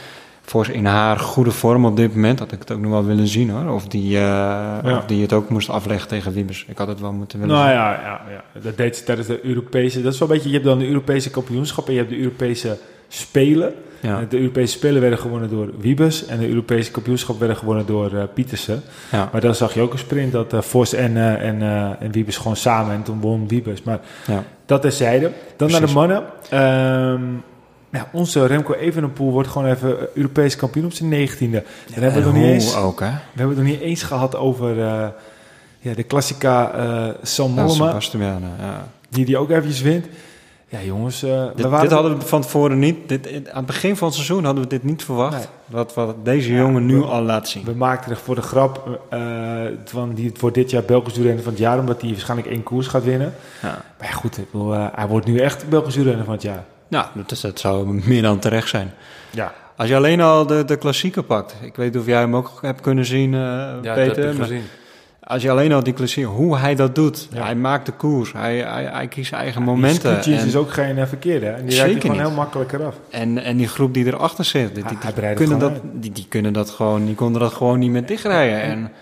[0.42, 3.26] Force in haar goede vorm op dit moment had ik het ook nog wel willen
[3.28, 3.74] zien hoor.
[3.74, 6.64] Of die, eh, of die het ook moest afleggen tegen Wiebes.
[6.68, 7.76] Ik had het wel moeten willen Nou zien.
[7.76, 10.02] ja, ja, ja, dat deed ze tijdens de Europese.
[10.02, 10.48] Dat is wel een beetje.
[10.48, 12.78] Je hebt dan de Europese kampioenschap en je hebt de Europese
[13.12, 13.74] Spelen.
[14.00, 14.24] Ja.
[14.28, 18.22] De Europese Spelen werden gewonnen door Wiebes en de Europese kampioenschap werden gewonnen door eh,
[18.34, 18.82] Pietersen.
[19.12, 19.28] Ja.
[19.32, 21.62] Maar dan zag je ook een sprint dat eh Vos en, eh, en,
[22.00, 23.82] en Wiebes gewoon samen en toen won Wiebes.
[23.82, 24.44] Maar Ja.
[24.66, 25.30] dat terzijde.
[25.56, 26.22] Dan naar de mannen.
[27.92, 31.62] Ja, onze Remco Evenepoel wordt gewoon even Europees kampioen op zijn negentiende.
[31.94, 32.76] Dan hebben we het nog niet eens.
[32.76, 33.06] ook hè.
[33.06, 34.76] We hebben het nog niet eens gehad over
[35.78, 37.98] ja, de klassica eh San Ja, Mollema,
[38.58, 38.86] ja.
[39.08, 40.06] die die ook eventjes wint.
[40.72, 41.80] Ja, jongens, eh, we Dit, waren...
[41.80, 43.08] dit hadden we van tevoren niet.
[43.08, 45.36] Dit, aan het begin van het seizoen hadden we dit niet verwacht.
[45.36, 45.44] Nee.
[45.66, 47.64] Wat, wat deze Ja, jongen nu we- al laat zien.
[47.64, 49.20] We maakten er voor de grap eh,
[49.84, 52.62] van die het wordt dit jaar Belgisch wielrenner van het jaar, omdat hij waarschijnlijk één
[52.62, 53.34] koers gaat winnen.
[53.62, 53.82] Ja.
[53.98, 56.64] Maar goed, ik eh, hij wordt nu echt Belgisch wielrenner van het jaar.
[56.88, 58.92] Nou, dat, is, dat zou meer dan terecht zijn.
[59.30, 61.54] Ja, Als je alleen al de, de klassieker pakt.
[61.62, 64.24] Ik weet niet of jij hem ook hebt kunnen zien, Ja, dat Peter.
[64.24, 64.62] heb ik gezien.
[65.22, 67.28] Als je alleen al die klassieker, hoe hij dat doet.
[67.32, 67.42] Ja.
[67.44, 68.32] Hij maakt de koers.
[68.32, 70.00] Hij, hij, hij kiest zijn eigen Die momenten.
[70.00, 71.46] scootjes En, is ook geen eh, verkeerde.
[71.46, 72.26] En die rijdt gewoon niet.
[72.26, 72.94] heel makkelijk eraf.
[73.10, 76.52] en, en die groep die erachter zit, die, die, die kunnen dat, die, die kunnen
[76.52, 78.62] dat gewoon, die konden dat gewoon niet meer dichtrijden.
[78.62, 78.92] En,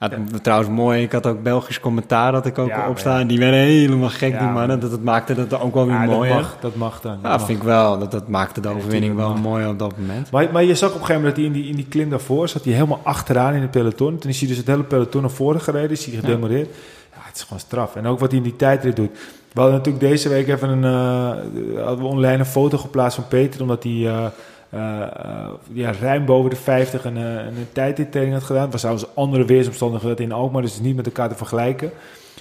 [0.00, 0.10] ja,
[0.42, 3.26] Trouwens mooi, ik had ook Belgisch commentaar dat ik ook Ja, opstaan.
[3.26, 4.80] Die werden helemaal gek, die mannen.
[4.80, 6.28] Dat, dat maakte dat ook wel weer mooi.
[6.28, 7.18] dat, mag, dat mag dan.
[7.22, 7.98] Ja, vind ik wel.
[7.98, 10.30] Dat, dat maakte de overwinning wel mooi op dat moment.
[10.30, 12.10] Maar, maar je zag op een gegeven moment dat hij in die, in die klim
[12.10, 14.18] daarvoor zat hij helemaal achteraan in het peloton.
[14.18, 16.68] Toen is hij dus het hele peloton naar voren gereden, is hij gedemoreerd.
[17.12, 17.18] Ja.
[17.22, 17.96] het is gewoon straf.
[17.96, 19.10] En ook wat hij in die tijdrit doet.
[19.52, 23.28] We hadden natuurlijk deze week even een, eh, hadden we online een foto geplaatst van
[23.28, 24.26] Peter, omdat hij eh,
[25.72, 28.62] ja, ruim boven de 50 en, eh, een tijdrittraining had gedaan.
[28.62, 31.90] Het was trouwens andere weersomstandigheden in Alkmaar, dus het is niet met elkaar te vergelijken.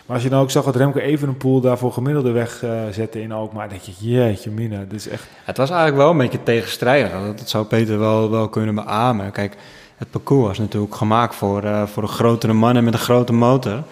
[0.05, 3.21] Maar als je dan ook zag dat Remco Evenepoel daar voor gemiddelde weg eh, zette
[3.21, 5.27] in Alkmaar, denk je, jeetje mina, dit is echt...
[5.43, 7.11] Het was eigenlijk wel een beetje tegenstrijdig.
[7.11, 9.31] Dat, zou Peter wel, wel kunnen beamen.
[9.31, 9.55] Kijk,
[9.97, 13.33] het parcours was natuurlijk gemaakt voor, eh, voor een grotere man en met een grote
[13.33, 13.83] motor.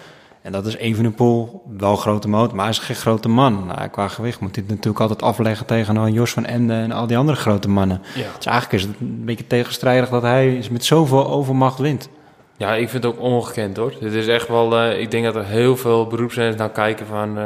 [0.46, 3.66] En dat is Evenepoel, wel een grote motor, maar hij is geen grote man.
[3.66, 6.92] Nou, qua gewicht moet hij het natuurlijk altijd afleggen tegen een Jos van Emden en
[6.92, 8.02] al die andere grote mannen.
[8.14, 8.26] Ja.
[8.36, 12.08] Dus eigenlijk is het een beetje tegenstrijdig dat hij met zoveel overmacht wint.
[12.56, 13.92] Ja, ik vind het ook ongekend hoor.
[14.00, 17.38] Dit is echt wel, eh, ik denk dat er heel veel beroepsrenners naar kijken van,
[17.38, 17.44] eh,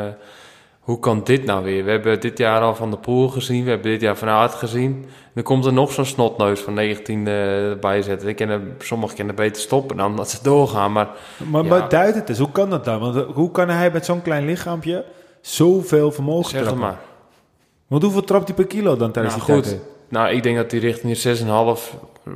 [0.90, 1.84] hoe kan dit nou weer?
[1.84, 4.54] We hebben dit jaar al Van de Poel gezien, we hebben dit jaar Van Aert
[4.54, 5.04] gezien.
[5.34, 7.34] Dan komt er nog zo'n snotneus van 19 eh,
[7.80, 8.28] bij zetten.
[8.28, 11.08] Ik ken sommigen kennen beter stoppen dan dat ze doorgaan, maar
[11.50, 11.68] Maar, Ja.
[11.68, 13.00] maar duidt het eens, hoe kan dat dan?
[13.00, 15.04] Want eh, hoe kan hij met zo'n klein lichaampje
[15.40, 16.80] zoveel vermogen zeg trappen?
[16.82, 16.98] maar.
[17.86, 19.64] Want hoeveel trapt hij per kilo dan tijdens Nou, die goed.
[19.64, 19.80] tijd?
[20.08, 21.36] Nou, ik denk dat die richting de
[21.78, 21.94] 6,5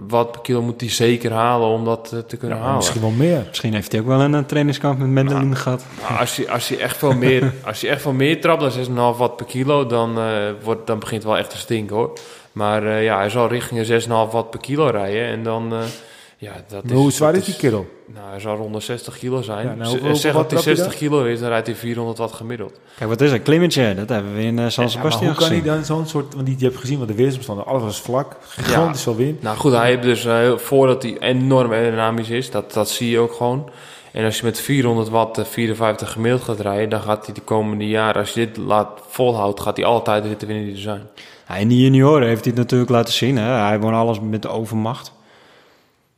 [0.09, 2.78] watt per kilo moet hij zeker halen om dat eh, te kunnen Ja, halen.
[2.78, 3.45] misschien wel meer.
[3.49, 5.84] Misschien heeft hij ook wel een, trainingskamp met Mendelin gehad.
[6.01, 9.12] Nou, als, je, als, je echt veel meer, als je echt veel meer trapt dan
[9.14, 10.26] 6,5 watt per kilo, dan, eh,
[10.62, 12.12] wordt, dan begint het wel echt te stinken hoor.
[12.53, 15.26] Maar eh, ja, hij zal richting de 6,5 watt per kilo rijden.
[15.26, 15.78] En dan, eh,
[16.39, 16.91] ja, dat is...
[16.91, 17.87] Hoe zwaar dat is die kerel?
[18.07, 19.66] Nou, hij zal rond de 60 kilo zijn.
[19.66, 22.32] Ja, nou, zeg dat hij trap je 60 kilo is, dan rijdt hij 400 watt
[22.32, 22.80] gemiddeld.
[22.97, 23.43] Kijk, wat is dat?
[23.43, 26.35] Klimmetje, dat hebben we in eh, San Ja, Sebastian hoe kan hij dan zo'n soort...
[26.35, 29.43] Want die, je hebt gezien wat de weersomstandigheden, alles was vlak, gigantisch veel wind.
[29.43, 33.18] Nou goed, hij heeft dus, eh, voordat hij enorm aerodynamisch is, dat, dat zie je
[33.18, 33.70] ook gewoon.
[34.12, 37.41] En als je met 400 watt eh, 54 gemiddeld gaat rijden, dan gaat hij de
[37.41, 41.03] komende jaren, als je dit laat volhoudt, gaat hij altijd ritten winnen die er zijn.
[41.49, 43.37] Ja, in die junioren heeft hij het natuurlijk laten zien.
[43.37, 43.51] Hè?
[43.51, 45.12] Hij won alles met de overmacht.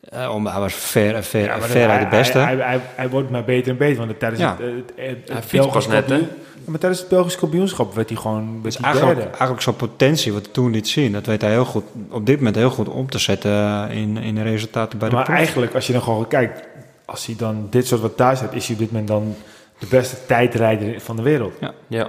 [0.08, 2.38] Eh, om, hij was ver, ver, Ja, maar ver uit de beste.
[2.38, 4.06] Hij, hij, hij, hij wordt maar beter en beter.
[4.06, 4.56] Want tijdens Ja.
[4.60, 6.14] het, het, het, het pas net, hè?
[6.16, 9.30] Ja, maar tijdens het Belgisch kampioenschap werd hij gewoon werd dus hij eigenlijk, derde.
[9.30, 12.36] eigenlijk zo'n potentie wat hij toen liet zien, dat weet hij heel goed, op dit
[12.36, 15.74] moment heel goed om te zetten eh, in, in de resultaten bij de Maar eigenlijk,
[15.74, 16.68] als je dan gewoon kijkt,
[17.04, 19.34] als hij dan dit soort wat thuis heeft, is hij op dit moment dan
[19.78, 21.54] de beste tijdrijder van de wereld.
[21.88, 22.08] Ja.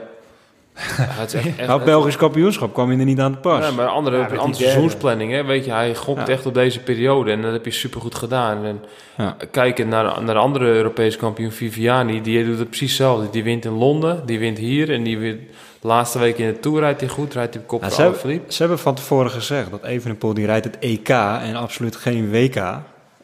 [0.77, 3.65] Het is echt, echt, Nou, Belgisch kampioenschap kwam hij er niet aan te pas.
[3.65, 6.33] Ja, maar andere, Ja, andere seizoensplanning, hè, weet je, hij gokt Ja.
[6.33, 8.65] echt op deze periode en dat heb je supergoed gedaan.
[8.65, 8.79] En
[9.17, 9.35] Ja.
[9.51, 13.29] kijken naar, naar de andere Europese kampioen Viviani, die doet het precies hetzelfde.
[13.29, 15.39] Die wint in Londen, die wint hier en die wint
[15.81, 18.13] de laatste week in de Tour rijdt hij goed, rijdt hij op kop Nou, van
[18.15, 21.95] ze, hebben, ze hebben van tevoren gezegd dat Evenepoel die rijdt het EK en absoluut
[21.95, 22.55] geen WK.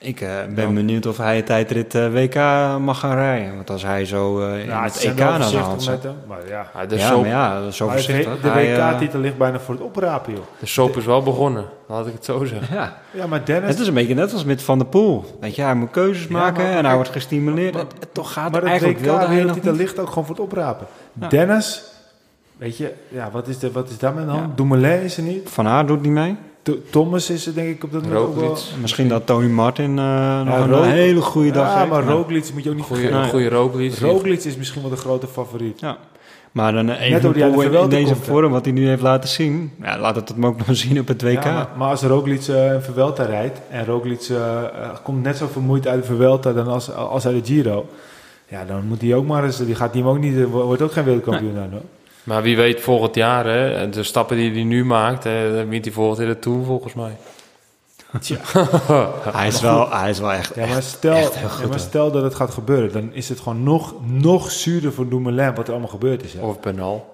[0.05, 0.73] Ik eh, ben Ja.
[0.73, 2.35] benieuwd of hij het tijdrit eh, WK
[2.79, 3.55] mag gaan rijden.
[3.55, 6.15] Want als hij zo eh, in Ja, het zijn EK wel naar de hand hem,
[6.27, 6.69] maar ja.
[6.73, 8.41] Ja, de, Ja, soap, maar ja, dat is zo Maar het- voorzichtig.
[8.41, 10.43] de WK-titel ligt bijna voor het oprapen, joh.
[10.59, 12.75] de soap is wel begonnen, laat ik het zo zeggen.
[12.75, 13.69] ja, Ja, maar Dennis...
[13.69, 15.37] het is een beetje net als met Van der Poel.
[15.39, 17.73] Weet je, hij moet keuzes Ja, maken maar- en hij maar- wordt gestimuleerd.
[17.73, 19.79] maar- en toch gaat maar het het eigenlijk nog WK-wereldtitel niet.
[19.81, 20.87] ligt ook gewoon voor het oprapen.
[21.19, 21.27] Ja.
[21.27, 21.83] Dennis,
[22.57, 24.45] weet je, ja, wat is, de, wat is daar met de hand?
[24.49, 24.55] Ja.
[24.55, 25.49] Dumoulin is er niet.
[25.49, 26.35] Van haar doet niet mee.
[26.89, 28.43] Thomas is er denk ik op dat moment ook wel.
[28.47, 28.63] Roglic.
[28.81, 31.89] Misschien dat Tony Martin eh, nog een hele goede dag Ja, heeft.
[31.89, 32.03] maar.
[32.03, 33.29] Roglic moet je ook niet Goeie, vergeten.
[33.29, 33.95] goeie Roglic.
[33.97, 35.79] Roglic is misschien wel de grote favoriet.
[35.79, 35.97] Ja.
[36.51, 39.71] Maar dan uh, die uit de in, deze vorm, wat hij nu heeft laten zien.
[39.81, 41.43] Ja, laat het hem ook nog zien op het WK.
[41.43, 44.67] Ja, maar, maar als Roglic eh, een Vuelta rijdt en Roglic eh, eh,
[45.03, 47.85] komt net zo vermoeid uit de Vuelta dan als, als uit de Giro,
[48.47, 50.81] ja, dan moet hij ook maar eens, die gaat hij hem ook niet, eh, wordt
[50.81, 51.81] ook geen wereldkampioen dan hoor.
[52.23, 55.85] Maar wie weet volgend jaar, hè, de stappen die hij nu maakt, hè, dan wint
[55.85, 57.17] hij volgend jaar de Tour volgens mij.
[58.19, 58.37] Tja.
[59.37, 60.55] hij, is wel, hij is wel echt...
[60.55, 63.29] Ja, maar stel, echt heel goed, ja, maar stel dat het gaat gebeuren, dan is
[63.29, 66.33] het gewoon nog, nog zuurder voor Dumoulin wat er allemaal gebeurd is.
[66.33, 66.41] Hè.
[66.41, 67.12] Of Bernal.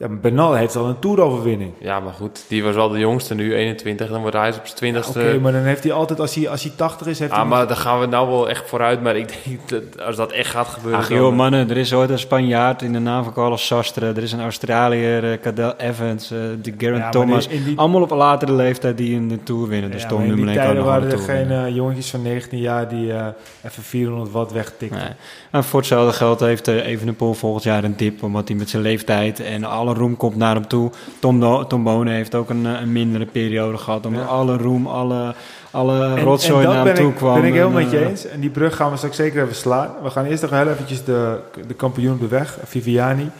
[0.00, 1.72] Ja, maar Bernal heeft al een Toeroverwinning.
[1.78, 4.08] Ja, maar goed, die was wel de jongste nu, 21.
[4.08, 5.40] Dan wordt hij op zijn Oké, 20ste.
[5.40, 7.46] maar dan heeft hij altijd, als hij, als hij 80 is, heeft Ah, hij...
[7.46, 9.02] maar dan gaan we nou wel echt vooruit.
[9.02, 11.00] Maar ik denk dat als dat echt gaat gebeuren.
[11.00, 14.06] Ach dan- joh, mannen, er is ooit een Spanjaard in de naam van Carlos Sastre.
[14.06, 17.48] Er is een Australiër, eh, Cadel Evans, eh, de Ja, maar Thomas.
[17.48, 19.90] die- Allemaal op een latere leeftijd die in de Tour winnen.
[19.90, 22.58] Dus Ja, Tom die Dumoulin kan tijden nog waren er geen eh, jongetjes van 19
[22.58, 23.26] jaar die eh,
[23.64, 24.98] even 400 watt wegtikten.
[24.98, 25.08] Nee.
[25.50, 28.82] En voor hetzelfde geld heeft uh, Evenepoel volgend jaar een dip, omdat hij met zijn
[28.82, 30.90] leeftijd en alle roem komt naar hem toe.
[31.18, 34.28] Tom, Tom Bonen heeft ook een, eh, een mindere periode gehad, omdat Ja.
[34.28, 35.34] alle roem, alle,
[35.70, 37.34] alle En- rotzooi en naar hem toe ik, kwam.
[37.34, 38.26] ben ik helemaal met je eh, eens.
[38.26, 39.90] En die brug gaan we straks zeker even slaan.
[40.02, 43.30] We gaan eerst nog heel eventjes de, de kampioen op de weg, Viviani.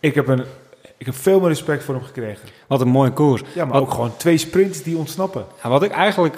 [0.00, 0.44] Ik heb, een,
[0.96, 2.48] ik heb veel meer respect voor hem gekregen.
[2.66, 3.42] Wat een mooie koers.
[3.54, 5.44] Ja, maar Wat- ook gewoon twee sprints die ontsnappen.
[5.62, 6.36] Ja, wat ik eigenlijk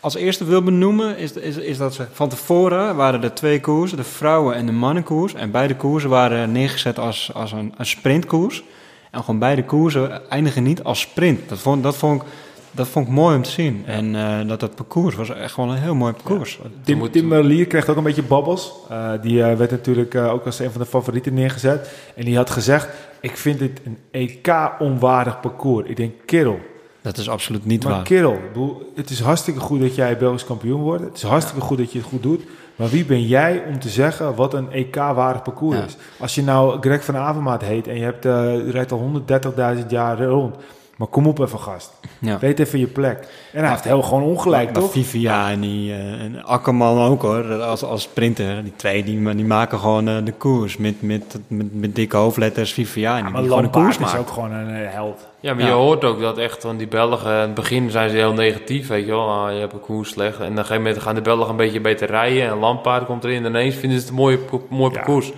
[0.00, 3.96] als eerste wil benoemen, is, is, is dat ze van tevoren waren er twee koersen,
[3.96, 5.34] de vrouwen- en de mannenkoers.
[5.34, 8.62] En beide koersen waren neergezet als, als een, een sprintkoers.
[9.10, 11.48] En gewoon beide koersen eindigen niet als sprint.
[11.48, 12.28] Dat vond, dat vond, ik,
[12.70, 13.82] dat vond ik mooi om te zien.
[13.86, 16.58] En eh, dat dat parcours was echt gewoon een heel mooi parcours.
[16.84, 18.72] Tim, moet- Tim Merlier kreeg ook een beetje babbels.
[18.88, 21.90] Eh, die eh, werd natuurlijk ook als een van de favorieten neergezet.
[22.16, 22.88] En die had gezegd,
[23.20, 25.88] ik vind dit een EK-onwaardig parcours.
[25.88, 26.60] Ik denk, kerel,
[27.02, 28.02] Dat is absoluut niet Maar waar.
[28.02, 31.04] kerel, ik bedoel, het is hartstikke goed dat jij Belgisch kampioen wordt.
[31.04, 32.42] Het is hartstikke goed dat je het goed doet.
[32.76, 35.84] Maar wie ben jij om te zeggen wat een EK-waardig parcours Ja.
[35.84, 35.96] is?
[36.18, 40.22] Als je nou Greg van Avermaat heet en je, hebt, eh, rijdt al 130.000 jaar
[40.24, 40.56] rond.
[40.96, 41.90] Maar kom op even gast.
[42.18, 42.38] Ja.
[42.38, 43.28] Weet even je plek.
[43.52, 44.90] En hij heeft heel gewoon ongelijk, Maar toch?
[44.92, 48.62] Viviani eh, en Akkerman ook hoor, als, als sprinter.
[48.62, 52.72] Die twee die, die maken gewoon eh, de koers met, met, met, met dikke hoofdletters
[52.72, 53.18] Viviani.
[53.18, 55.28] Ja, die maar gewoon Lampaard koers is ook gewoon een eh, held.
[55.40, 55.68] Ja, maar Ja.
[55.68, 58.88] je hoort ook dat echt van die Belgen, in het begin zijn ze heel negatief,
[58.88, 59.28] weet je wel.
[59.28, 60.36] Ah, je hebt een koers slecht.
[60.38, 62.42] En op een gegeven moment gaan de Belgen een beetje beter rijden.
[62.42, 63.44] En Lampaard komt erin.
[63.44, 64.38] En ineens vinden ze het een mooie,
[64.68, 64.96] mooi Ja.
[64.98, 65.32] parcours.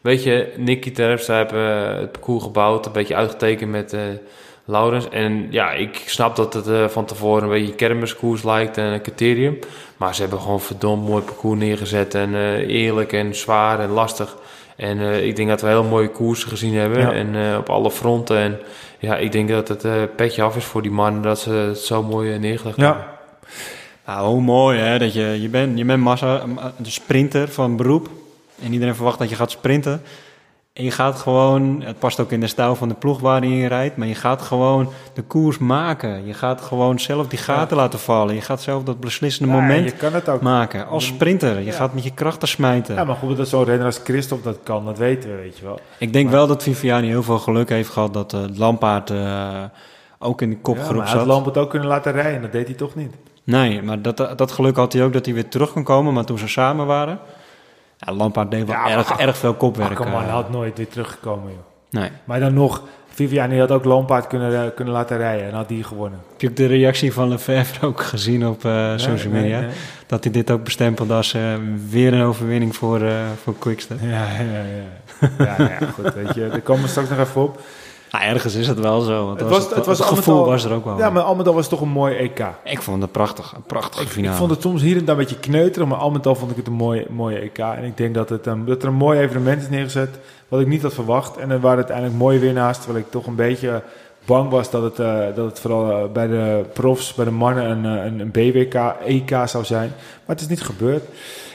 [0.00, 2.86] Weet je, Nicky Terpstra heeft eh, het parcours gebouwd.
[2.86, 4.00] Een beetje uitgetekend met eh
[4.64, 5.08] Laurens.
[5.08, 9.02] En ja, ik snap dat het eh, van tevoren een beetje kermiskoers lijkt en een
[9.02, 9.58] criterium.
[9.96, 12.14] Maar ze hebben gewoon verdomd mooi parcours neergezet.
[12.14, 12.34] En
[12.66, 14.36] eerlijk en zwaar en lastig.
[14.76, 17.00] En eh, ik denk dat we heel mooie koersen gezien hebben.
[17.00, 17.12] Ja.
[17.12, 18.36] En eh, op alle fronten.
[18.36, 18.58] En
[18.98, 21.78] ja, ik denk dat het eh, petje af is voor die mannen dat ze het
[21.78, 22.96] zo mooi neergelegd hebben.
[22.96, 23.18] Ja,
[24.06, 28.08] Nou, hoe mooi hè, dat je, je bent, je bent massa, een sprinter van beroep.
[28.62, 30.02] En iedereen verwacht dat je gaat sprinten.
[30.72, 33.54] En je gaat gewoon, het past ook in de stijl van de ploeg waar je
[33.54, 36.26] in rijdt, maar je gaat gewoon de koers maken.
[36.26, 38.34] Je gaat gewoon zelf die gaten laten vallen.
[38.34, 40.40] Je gaat zelf dat beslissende Ja, moment je kan het ook.
[40.40, 40.86] maken.
[40.86, 41.58] Als sprinter.
[41.58, 41.72] Je Ja.
[41.72, 42.94] gaat met je krachten smijten.
[42.94, 45.64] Ja, maar goed dat zo'n renner als Christophe dat kan, dat weten we, weet je
[45.64, 45.80] wel.
[45.98, 49.62] Ik denk wel dat Viviani heel veel geluk heeft gehad dat uh, Lampaard uh,
[50.18, 51.18] ook in de kopgroep maar hij zat.
[51.18, 53.14] had Lampert ook kunnen laten rijden, dat deed hij toch niet.
[53.44, 56.12] Nee, maar dat, dat geluk had hij ook dat hij weer terug kon komen.
[56.14, 57.18] Maar toen ze samen waren...
[58.06, 59.90] Ja, Lampaard deed wel Ja, erg, veel kopwerk.
[59.90, 60.32] Akkerman eh.
[60.32, 61.60] had nooit weer teruggekomen, joh.
[62.00, 62.10] Nee.
[62.24, 65.84] Maar dan nog, Viviani had ook Lampaard kunnen, eh, kunnen laten rijden en had die
[65.84, 66.20] gewonnen.
[66.30, 69.58] Heb je ook de reactie van Lefebvre ook gezien op eh, social Nee, media?
[69.58, 69.76] nee, nee.
[70.06, 71.42] Dat hij dit ook bestempelde als eh,
[71.88, 73.98] weer een overwinning voor, eh voor Quickstep.
[74.00, 75.28] Ja, ja, ja.
[75.38, 77.60] ja, nou ja, goed, weet je, daar komen we straks nog even op.
[78.12, 79.26] Nou, ergens is het wel zo.
[79.26, 80.98] Want Het het, was- het was het gevoel al- was er ook wel.
[80.98, 82.44] Ja, maar al met al was het toch een mooi EK.
[82.64, 83.52] Ik vond het prachtig.
[83.56, 84.32] Een prachtige Ik, finale.
[84.32, 86.50] ik vond het soms hier en daar een beetje kneuterig, maar al met al vond
[86.50, 87.58] ik het een mooi, mooie EK.
[87.58, 90.08] En ik denk dat, het, een, dat er een mooi evenement is neergezet,
[90.48, 91.36] wat ik niet had verwacht.
[91.36, 93.82] En er waren uiteindelijk mooie winnaars, terwijl ik toch een beetje
[94.24, 97.70] bang was dat het, eh, dat het vooral eh, bij de profs, bij de mannen,
[97.70, 98.74] een, eh, een, een BWK,
[99.06, 99.88] EK zou zijn.
[100.24, 101.02] Maar het is niet gebeurd.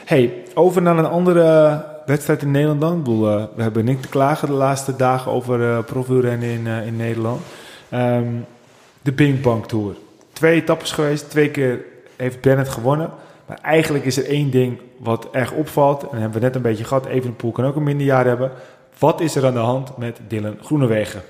[0.04, 2.92] hey, over naar een andere wedstrijd in Nederland dan.
[2.92, 6.86] Ik bedoel, eh, we hebben niks te klagen de laatste dagen over uh, in, uh,
[6.86, 7.40] in Nederland.
[7.94, 8.46] Um,
[9.02, 9.94] de Bing Bang Tour.
[10.32, 11.84] Twee etappes geweest, twee keer
[12.16, 13.10] heeft Bennett gewonnen.
[13.46, 16.02] Maar eigenlijk is er één ding wat erg opvalt.
[16.02, 17.06] En dat hebben we net een beetje gehad.
[17.06, 18.50] Evenepoel kan ook een minder jaar hebben.
[18.98, 21.22] Wat is er aan de hand met Dylan Groenewegen?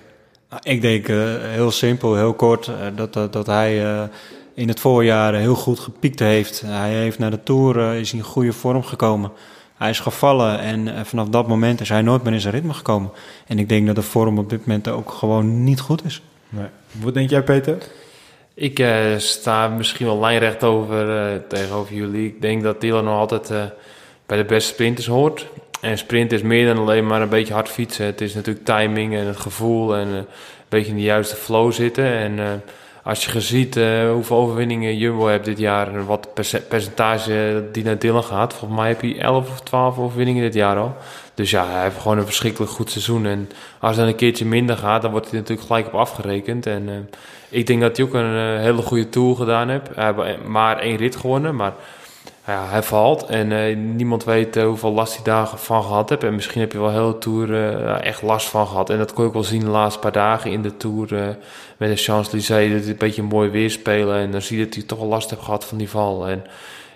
[0.51, 4.09] Nou, ik denk heel simpel, heel kort, dat, dat, dat hij
[4.55, 6.63] in het voorjaar heel goed gepiekt heeft.
[6.67, 9.31] Hij heeft naar de Tour is in goede vorm gekomen.
[9.79, 12.73] Hij is gevallen en uh, vanaf dat moment is hij nooit meer in zijn ritme
[12.75, 13.11] gekomen.
[13.47, 16.23] En ik denk dat de vorm op dit moment ook gewoon niet goed is.
[16.49, 16.67] Nee.
[16.93, 17.79] Wat denk jij, Peter?
[18.55, 22.27] Ik eh, sta misschien wel lijnrecht over, eh, tegenover jullie.
[22.27, 23.63] Ik denk dat Dylan nog altijd eh,
[24.27, 25.47] bij de beste sprinters hoort.
[25.81, 28.07] En sprint is meer dan alleen maar een beetje hard fietsen.
[28.07, 30.27] Het is natuurlijk timing en het gevoel en eh, een
[30.69, 32.05] beetje in de juiste flow zitten.
[32.05, 32.53] En eh,
[33.09, 37.85] als je ziet eh, hoeveel overwinningen Jumbo heeft dit jaar en wat perce- percentage die
[37.85, 38.55] naar Dylan gaat.
[38.55, 40.97] Volgens mij heb hij 11 of 12 overwinningen dit jaar al.
[41.35, 43.27] Dus ja, hij heeft gewoon een verschrikkelijk goed seizoen.
[43.27, 46.67] En als het dan een keertje minder gaat, dan wordt hij natuurlijk gelijk op afgerekend.
[46.67, 46.95] En eh,
[47.49, 49.91] ik denk dat hij ook een eh, hele goede tour gedaan heeft
[50.47, 51.73] maar één rit gewonnen, maar
[52.49, 53.27] ja, hij valt.
[53.27, 56.25] En eh, niemand weet eh, hoeveel last hij daarvan gehad heeft.
[56.25, 58.91] En misschien heb je wel heel de tour eh, echt last van gehad.
[58.91, 61.37] En dat kon ook wel zien de laatste paar dagen in de tour
[61.77, 62.73] met de Champs-Élysées.
[62.73, 64.17] Dat hij een beetje mooi weer spelen.
[64.17, 66.29] En dan zie je dat hij toch wel last heeft gehad van die val.
[66.29, 66.45] En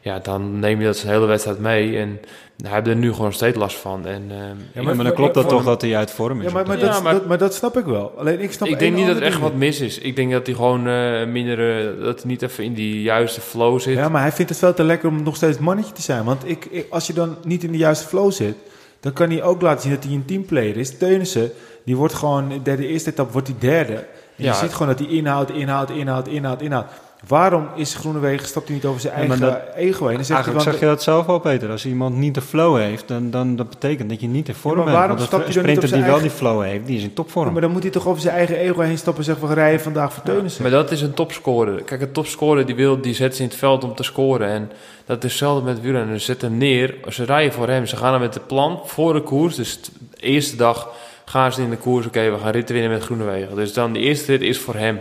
[0.05, 1.99] ja, dan neem je dat zijn hele wedstrijd mee.
[1.99, 2.21] En
[2.63, 4.07] hij heeft er nu gewoon steeds last van.
[4.07, 4.37] En, eh,
[4.73, 6.47] Ja, maar, dan klopt dat toch dat hij uit vorm is.
[6.47, 8.13] Ja, maar, maar, Ja, dat, maar- dat- maar dat snap ik wel.
[8.17, 9.99] Alleen ik snap ik denk niet dat er echt wat mis is.
[9.99, 13.41] Ik denk dat hij gewoon eh, minder, eh, dat hij niet even in die juiste
[13.41, 13.97] flow zit.
[13.97, 16.25] Ja, maar hij vindt het veel te lekker om nog steeds het mannetje te zijn.
[16.25, 18.55] Want ik, ik- als je dan niet in de juiste flow zit,
[19.01, 20.97] dan kan hij ook laten zien dat hij een teamplayer is.
[20.99, 21.51] Teunissen,
[21.85, 23.95] die wordt gewoon, de eerste etappe wordt hij derde.
[24.37, 26.89] En je ziet gewoon dat hij inhoudt, inhoudt, inhoudt, inhoudt, inhoudt.
[27.29, 30.17] Waarom is Groenewegen, stapt hij niet over zijn Ja, maar eigen ego heen?
[30.17, 31.71] Dan zegt Eigenlijk zeg je dat zelf al, Peter.
[31.71, 34.75] Als iemand niet de flow heeft, dan, dan dat betekent dat je niet in vorm
[34.77, 34.97] maar bent.
[34.97, 37.15] waarom Want stapt een sprinter die wel eigen- die flow heeft, die is in Ja,
[37.15, 37.53] topvorm.
[37.53, 39.81] maar dan moet hij toch over zijn eigen ego heen stappen en zeggen, we rijden
[39.81, 40.63] vandaag voor Teunissen.
[40.63, 41.83] Maar dat is een topscorer.
[41.83, 44.49] Kijk, een topscorer die, wil, die zet ze in het veld om te scoren.
[44.49, 44.71] En
[45.07, 46.19] dat is hetzelfde met wielrennen.
[46.19, 47.87] Ze zetten hem neer, ze rijden voor hem.
[47.87, 49.55] Ze gaan er met het plan voor de koers.
[49.55, 50.89] Dus de eerste dag
[51.25, 52.07] gaan ze in de koers.
[52.07, 53.57] Oké, we gaan ritten winnen met Groenewegen.
[53.57, 55.01] Dus dan de eerste rit is voor hem.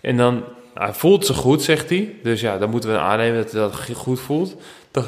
[0.00, 0.42] En dan,
[0.80, 2.14] hij voelt zich goed, zegt hij.
[2.22, 4.56] Dus ja, dan moeten we aannemen dat hij dat goed voelt.
[4.90, 5.04] Dan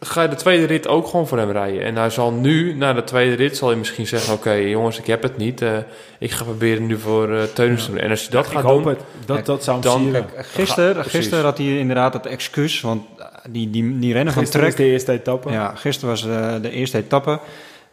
[0.00, 1.82] ga je de tweede rit ook gewoon voor hem rijden.
[1.82, 4.34] En hij zal nu, na de tweede rit, zal hij misschien zeggen...
[4.34, 5.62] Oké, jongens, ik heb het niet.
[5.62, 5.76] Eh,
[6.18, 8.04] ik ga proberen nu voor eh Teunissen te doen.
[8.04, 8.92] En als je dat ik gaat hoop doen...
[8.92, 9.00] het.
[9.26, 10.12] Dat, dat zou hem dan-.
[10.12, 13.02] Kijk, gisteren, gisteren had hij inderdaad het excuus, want
[13.48, 14.86] die, die, die rennen van Gisteren is Trek...
[14.86, 15.50] de eerste etappe.
[15.50, 17.40] Ja, gisteren was eh, de eerste etappe.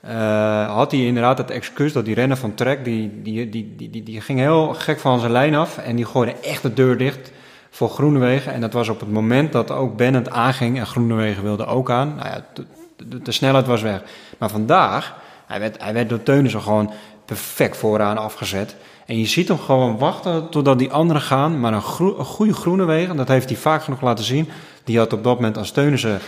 [0.02, 4.04] Eh, had hij inderdaad het excuus dat die renner van Trek, die, die, die, die,
[4.04, 5.78] die, ging heel gek van zijn lijn af.
[5.78, 7.32] En die gooide echt de deur dicht
[7.70, 8.54] voor Groenewegen.
[8.54, 12.16] En dat was op het moment dat ook Bennett aanging en Groenewegen wilde ook aan.
[12.16, 12.46] Nou ja,
[13.24, 14.02] de, snelheid was weg.
[14.38, 16.92] Maar vandaag, hij werd, hij werd door Teunissen gewoon
[17.26, 18.76] perfect vooraan afgezet.
[19.06, 21.60] En je ziet hem gewoon wachten totdat die anderen gaan.
[21.60, 21.82] Maar een
[22.26, 24.50] goede Groenewegen, dat heeft hij vaak genoeg laten zien.
[24.84, 26.20] Die had op dat moment als Teunissen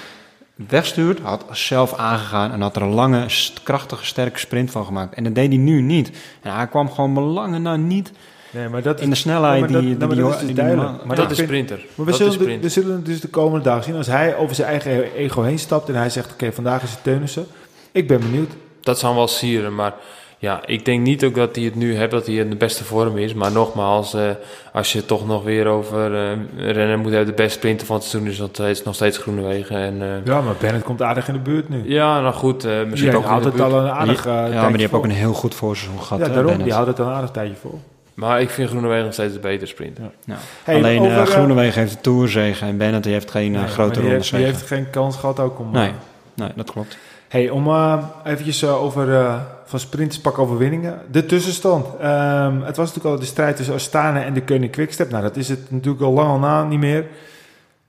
[0.69, 3.25] wegstuurt, had zelf aangegaan en had er een lange,
[3.63, 5.15] krachtige, sterke sprint van gemaakt.
[5.15, 6.11] En dat deed hij nu niet.
[6.41, 8.11] En hij kwam gewoon belangen nou niet
[8.53, 10.37] Nee, maar dat is, in de snelheid dat- die, nou, die, maar die, dat is
[10.37, 11.05] dus die duidelijk.
[11.05, 11.77] Maar dat is sprinter.
[11.95, 12.63] Maar we dat zullen, is de- sprinter.
[12.67, 13.95] we zullen dus de komende dagen zien.
[13.95, 17.03] Als hij over zijn eigen ego heen stapt en hij zegt: Oké, vandaag is het
[17.03, 17.45] Teunissen.
[17.91, 18.51] Ik ben benieuwd.
[18.81, 19.93] Dat zou wel sieren, maar
[20.41, 22.83] ja, ik denk niet ook dat hij het nu heeft, dat hij in de beste
[22.83, 23.33] vorm is.
[23.33, 24.29] Maar nogmaals, eh,
[24.73, 26.31] als je het toch nog weer over eh,
[26.71, 29.77] rennen moet hebben, de beste sprinter van het seizoen is dat steeds, nog steeds Groenewegen.
[29.77, 31.83] En, eh, Ja, maar Bennett komt aardig in de buurt nu.
[31.85, 34.93] ja, nou goed, eh, misschien ook houdt het al een aardig ja, maar die heeft
[34.93, 36.19] ook een heel goed voorseizoen gehad.
[36.19, 36.45] Ja, daarom.
[36.45, 36.63] Bennett.
[36.63, 37.79] Die houdt het al een aardig tijdje vol.
[38.13, 40.03] Maar ik vind Groenewegen nog steeds de betere sprinter.
[40.25, 40.37] Ja.
[40.63, 44.15] Hey, Alleen over, Groenewegen heeft de Tourzege en Bennett die heeft geen Nee, grote ronde
[44.15, 45.71] heeft, die heeft geen kans gehad ook om...
[45.71, 45.91] Nee.
[46.33, 46.97] Nee, dat klopt.
[47.31, 51.01] Hey, om uh, eventjes eh, over eh, van sprints pak overwinningen.
[51.11, 51.85] De tussenstand.
[51.99, 55.09] Ehm, het was natuurlijk al de strijd tussen Astana en de Koning Quickstep.
[55.09, 57.05] Nou, dat is het natuurlijk al lang al na niet meer.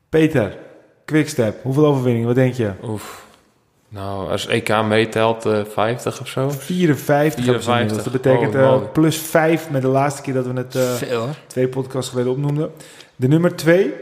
[0.08, 0.56] Peter,
[1.04, 2.26] Quickstep, hoeveel overwinningen?
[2.26, 2.70] Wat denk je?
[2.84, 3.26] Oef.
[3.88, 6.50] Nou, als EK meetelt, eh 50 of zo.
[6.50, 7.44] 54.
[7.44, 7.70] hebben ze 54.
[7.70, 8.04] inmiddels.
[8.04, 11.28] Dat betekent Oh, eh, plus 5 met de laatste keer dat we het eh, Veel
[11.46, 12.70] twee podcasts geleden opnoemden.
[13.16, 13.94] De nummer 2,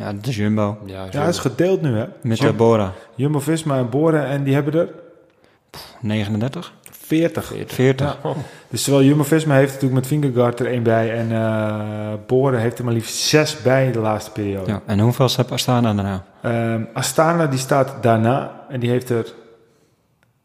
[0.00, 0.78] Ja, dat is Jumbo.
[0.84, 2.04] Ja, ja, is gedeeld nu hè.
[2.22, 2.92] Met Jum- Bora.
[3.14, 4.88] Jumbo-Visma en Boren en die hebben er
[6.00, 6.72] 39?
[6.90, 7.52] 40.
[7.66, 8.18] 40.
[8.22, 8.32] Ja.
[8.68, 12.84] Dus zowel Jumbo-Visma heeft natuurlijk met Vingegaard er één bij en eh Boren heeft er
[12.84, 14.70] maar liefst zes bij de laatste periode.
[14.70, 14.80] Ja.
[14.86, 16.24] En hoeveel heb Astana daarna?
[16.42, 19.26] Ehm, Astana die staat daarna en die heeft er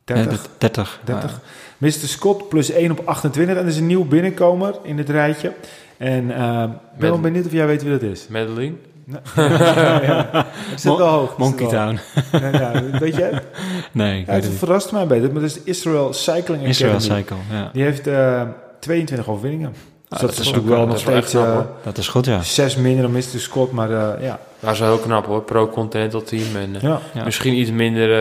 [0.03, 0.41] 30.
[0.43, 0.99] Ja, 30.
[1.03, 1.39] 30.
[1.77, 1.89] Mr.
[1.91, 5.53] Scott plus 1 op 28 en dat is een nieuw binnenkomer in het rijtje.
[5.97, 8.27] En eh, ik ben wel Met- benieuwd of jij weet wie dat is.
[8.27, 8.75] Madeline.
[9.35, 10.29] ja,
[10.69, 11.37] het zit wel hoog.
[11.37, 11.99] Monkey Town.
[12.31, 12.41] hoog.
[12.41, 13.29] Ja, ja, weet jij?
[13.29, 13.43] het?
[13.91, 15.31] Nee, ik Ja, weet het verrast mij een beetje.
[15.31, 16.67] Maar dat is Israel Cycling Academy.
[16.69, 17.69] Israel Cycle, ja.
[17.73, 18.41] Die heeft eh
[18.79, 19.71] 22 overwinningen.
[19.71, 21.67] Dus Ah, dat, dat is natuurlijk ook- wel dat nog steeds knap, eh, hoor.
[21.83, 22.41] Dat is goed, ja.
[22.41, 23.21] zes minder dan Mr.
[23.39, 23.71] Scott.
[23.71, 25.41] Maar eh, ja, Dat is wel heel knap hoor.
[25.41, 26.55] Pro-Continental team.
[26.55, 26.99] En, eh, ja.
[27.13, 27.23] Ja.
[27.23, 28.11] Misschien iets minder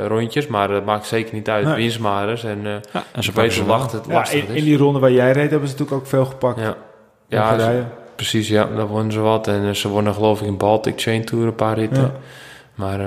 [0.00, 1.64] eh, rondjes, maar dat maakt zeker niet uit.
[1.66, 1.74] Nee.
[1.74, 2.44] Winst maar eens.
[2.44, 5.32] En eh ja en ze weten lacht het ja lastig in, die ronde waar jij
[5.32, 6.60] reed hebben ze natuurlijk ook veel gepakt.
[6.60, 6.74] Ja, Ja,
[7.28, 7.88] ja ze- rijden.
[8.16, 8.48] Precies.
[8.48, 9.48] Ja, daar wonnen ze wat.
[9.48, 12.02] En eh, ze wonnen geloof ik in Baltic Chain Tour een paar ritten.
[12.02, 12.12] Ja.
[12.74, 13.06] Maar eh,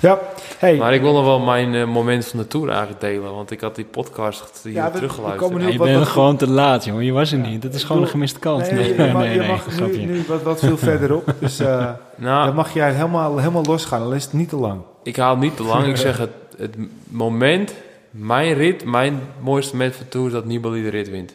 [0.00, 0.18] Ja,
[0.58, 0.76] hey.
[0.76, 3.34] Maar ik wil nog wel mijn eh, moment van de tour eigenlijk delen.
[3.34, 5.52] Want ik had die podcast hier Ja, teruggeluisterd.
[5.54, 7.04] op je bent wat- gewoon te laat, jongen.
[7.04, 7.46] Je was er Ja.
[7.46, 7.62] niet.
[7.62, 8.70] Dat is gewoon een gemiste kans.
[8.70, 11.34] Nee, Nee, je nee, mag, nee, je mag nu, nu wat, wat veel verderop.
[11.38, 14.00] Dus eh dan nou, mag jij helemaal, helemaal losgaan.
[14.00, 14.80] Dan is het niet te lang.
[15.02, 15.86] ik haal niet te lang.
[15.86, 16.76] ik zeg het, het
[17.08, 17.74] moment,
[18.10, 21.34] mijn rit, mijn mooiste moment van de tour is dat Nibali de rit wint.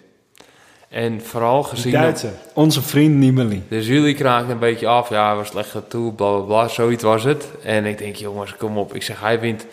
[0.90, 1.92] En vooral gezien...
[1.92, 2.26] dat-.
[2.54, 3.64] Onze vriend Nibali.
[3.68, 5.10] Dus jullie kraakten een beetje af.
[5.10, 6.68] Ja, we slecht toe, bla bla bla.
[6.68, 7.52] Zoiets was het.
[7.64, 8.96] En ik denk, jongens, kom op.
[8.96, 9.66] Ik zeg, hij wint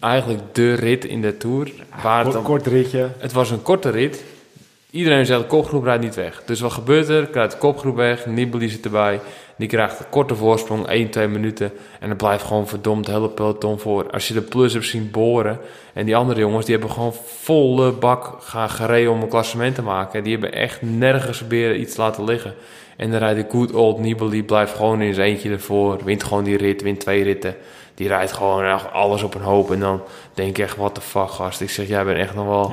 [0.00, 1.72] eigenlijk de rit in de Tour.
[2.02, 3.08] Waar het, Kort, kort ritje.
[3.18, 4.24] het was een korte rit.
[4.90, 6.42] Iedereen zegt, de kopgroep rijdt niet weg.
[6.46, 7.26] Dus wat gebeurt er?
[7.26, 8.26] Krijgt de kopgroep weg.
[8.26, 9.20] Nibali zit erbij.
[9.60, 11.72] Die krijgt een korte voorsprong, 1, 2 minuten.
[12.00, 14.10] En dan blijft gewoon verdomd hele peloton voor.
[14.10, 15.58] Als je de plus hebt zien boren.
[15.92, 19.82] En die andere jongens, die hebben gewoon volle bak gaan gereden om een klassement te
[19.82, 20.22] maken.
[20.22, 22.54] Die hebben echt nergens weer iets laten liggen.
[22.96, 25.98] En dan rijdt de good old Nibali, blijft gewoon in zijn eentje ervoor.
[26.04, 27.56] Wint gewoon die rit, wint twee ritten.
[27.94, 29.70] Die rijdt gewoon alles op een hoop.
[29.70, 30.02] En dan
[30.34, 31.60] denk ik echt, what the fuck gast.
[31.60, 32.72] Ik zeg, jij bent echt nog wel.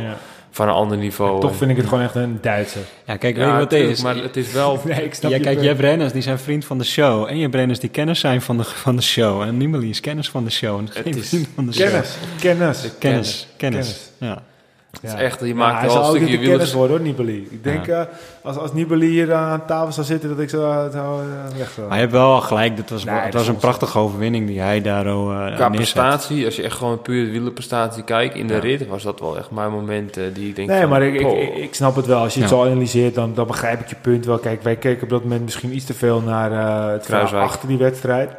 [0.58, 1.42] Van een ander niveau.
[1.42, 2.82] Toch vind ik het gewoon echt een Duitser.
[3.06, 4.02] Ja, kijk, Ja, weet je wat het is?
[4.02, 4.80] Maar het is wel...
[4.86, 5.78] Nee, ik snap Ja, je kijk, je punt.
[5.78, 7.26] hebt renners die zijn vriend van de show.
[7.28, 9.42] En je hebt renners die kennis zijn van de, van de show.
[9.42, 10.80] En Nibali is kennis van de show.
[10.80, 11.88] En geen is vriend van de show.
[11.88, 12.16] Kennis.
[12.40, 12.80] Kennis.
[12.90, 12.94] Kennis.
[13.00, 13.48] Kennis.
[13.58, 14.10] Kennis.
[14.18, 14.44] Ja.
[14.92, 16.74] Het is echt, je Ja, maakt hij een stukje de kennis wielers...
[16.74, 17.48] worden hoor, Nibali.
[17.52, 18.02] Ik denk, eh,
[18.42, 21.72] als, als Nibali hier aan tafel zou zitten, dat ik zo uh, zou uh, weg
[21.72, 21.88] zou.
[21.88, 22.76] Maar je hebt wel gelijk.
[22.76, 26.46] Dit was, Nee, het dat was een prachtige overwinning die hij daar uh, Qua prestatie,
[26.46, 29.52] als je echt gewoon puur de wielerprestatie kijkt in de rit, was dat wel echt
[29.52, 31.22] mijn moment eh, die ik denk Nee, van, maar ik,
[31.58, 32.20] ik, snap het wel.
[32.20, 34.38] Als je het zo analyseert, dan, dan begrijp ik je punt wel.
[34.38, 37.68] Kijk, wij keken op dat moment misschien iets te veel naar eh, het verhaal achter
[37.68, 38.32] die wedstrijd.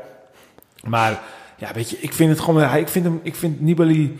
[0.84, 1.20] Maar
[1.56, 2.62] ja, weet je, ik vind het gewoon...
[2.62, 4.18] hij- Ik vind, hem, ik vind Nibali...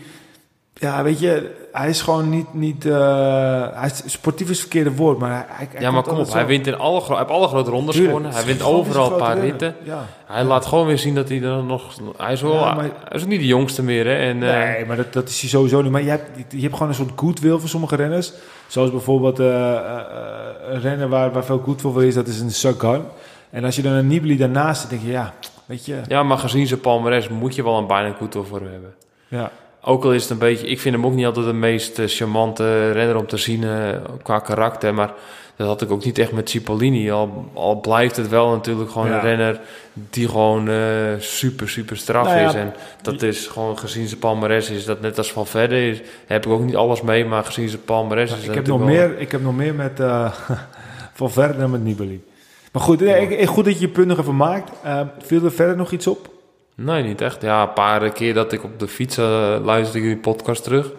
[0.79, 2.53] Ja, weet je, hij is gewoon niet...
[2.53, 6.33] niet eh, hij is, sportief is het verkeerde woord, maar hij, ja, maar kom op,
[6.33, 8.31] hij wint in alle, hij heeft alle grote rondes gewonnen.
[8.31, 9.75] Hij wint overal een paar ritten.
[9.83, 10.05] Ja.
[10.25, 11.95] Hij laat gewoon weer zien dat hij er nog...
[12.17, 14.15] Hij is, wel, Ja, maar- hij is ook niet de jongste meer, hè.
[14.15, 15.91] En, eh, Nee, maar dat, dat is hij sowieso niet.
[15.91, 18.33] Maar je hebt, je hebt gewoon een soort goodwill voor sommige renners.
[18.67, 19.79] Zoals bijvoorbeeld eh,
[20.69, 23.05] een renner waar, waar veel goodwill voor is, dat is een Sagan.
[23.49, 25.33] En als je dan een Nibali daarnaast zit, denk je, ja,
[25.65, 26.01] weet je...
[26.07, 28.93] ja, maar gezien zijn palmares moet je wel een bijna goed voor hem hebben.
[29.27, 29.51] Ja,
[29.83, 30.67] Ook al is het een beetje...
[30.67, 33.89] Ik vind hem ook niet altijd de meest eh, charmante renner om te zien eh,
[34.23, 34.93] qua karakter.
[34.93, 35.13] Maar
[35.55, 37.11] dat had ik ook niet echt met Cipollini.
[37.11, 39.13] Al, al blijft het wel natuurlijk gewoon Ja.
[39.13, 39.59] een renner
[39.93, 40.75] die gewoon eh,
[41.19, 42.53] super, super straf Nou ja, is.
[42.53, 46.01] En dat is gewoon gezien zijn palmares is dat net als Van Verder is.
[46.27, 48.87] Heb ik ook niet alles mee, maar gezien zijn palmares is ik heb, nog wel-
[48.87, 50.31] meer, ik heb nog meer met uh,
[51.13, 52.23] Van Verder dan met Nibali.
[52.71, 54.71] Maar goed, nee, goed dat je je punt nog even maakt.
[55.19, 56.29] Viel er verder nog iets op?
[56.81, 57.41] Nee, niet echt.
[57.41, 60.91] Ja, een paar keer dat ik op de fiets eh, luisterde die podcast terug.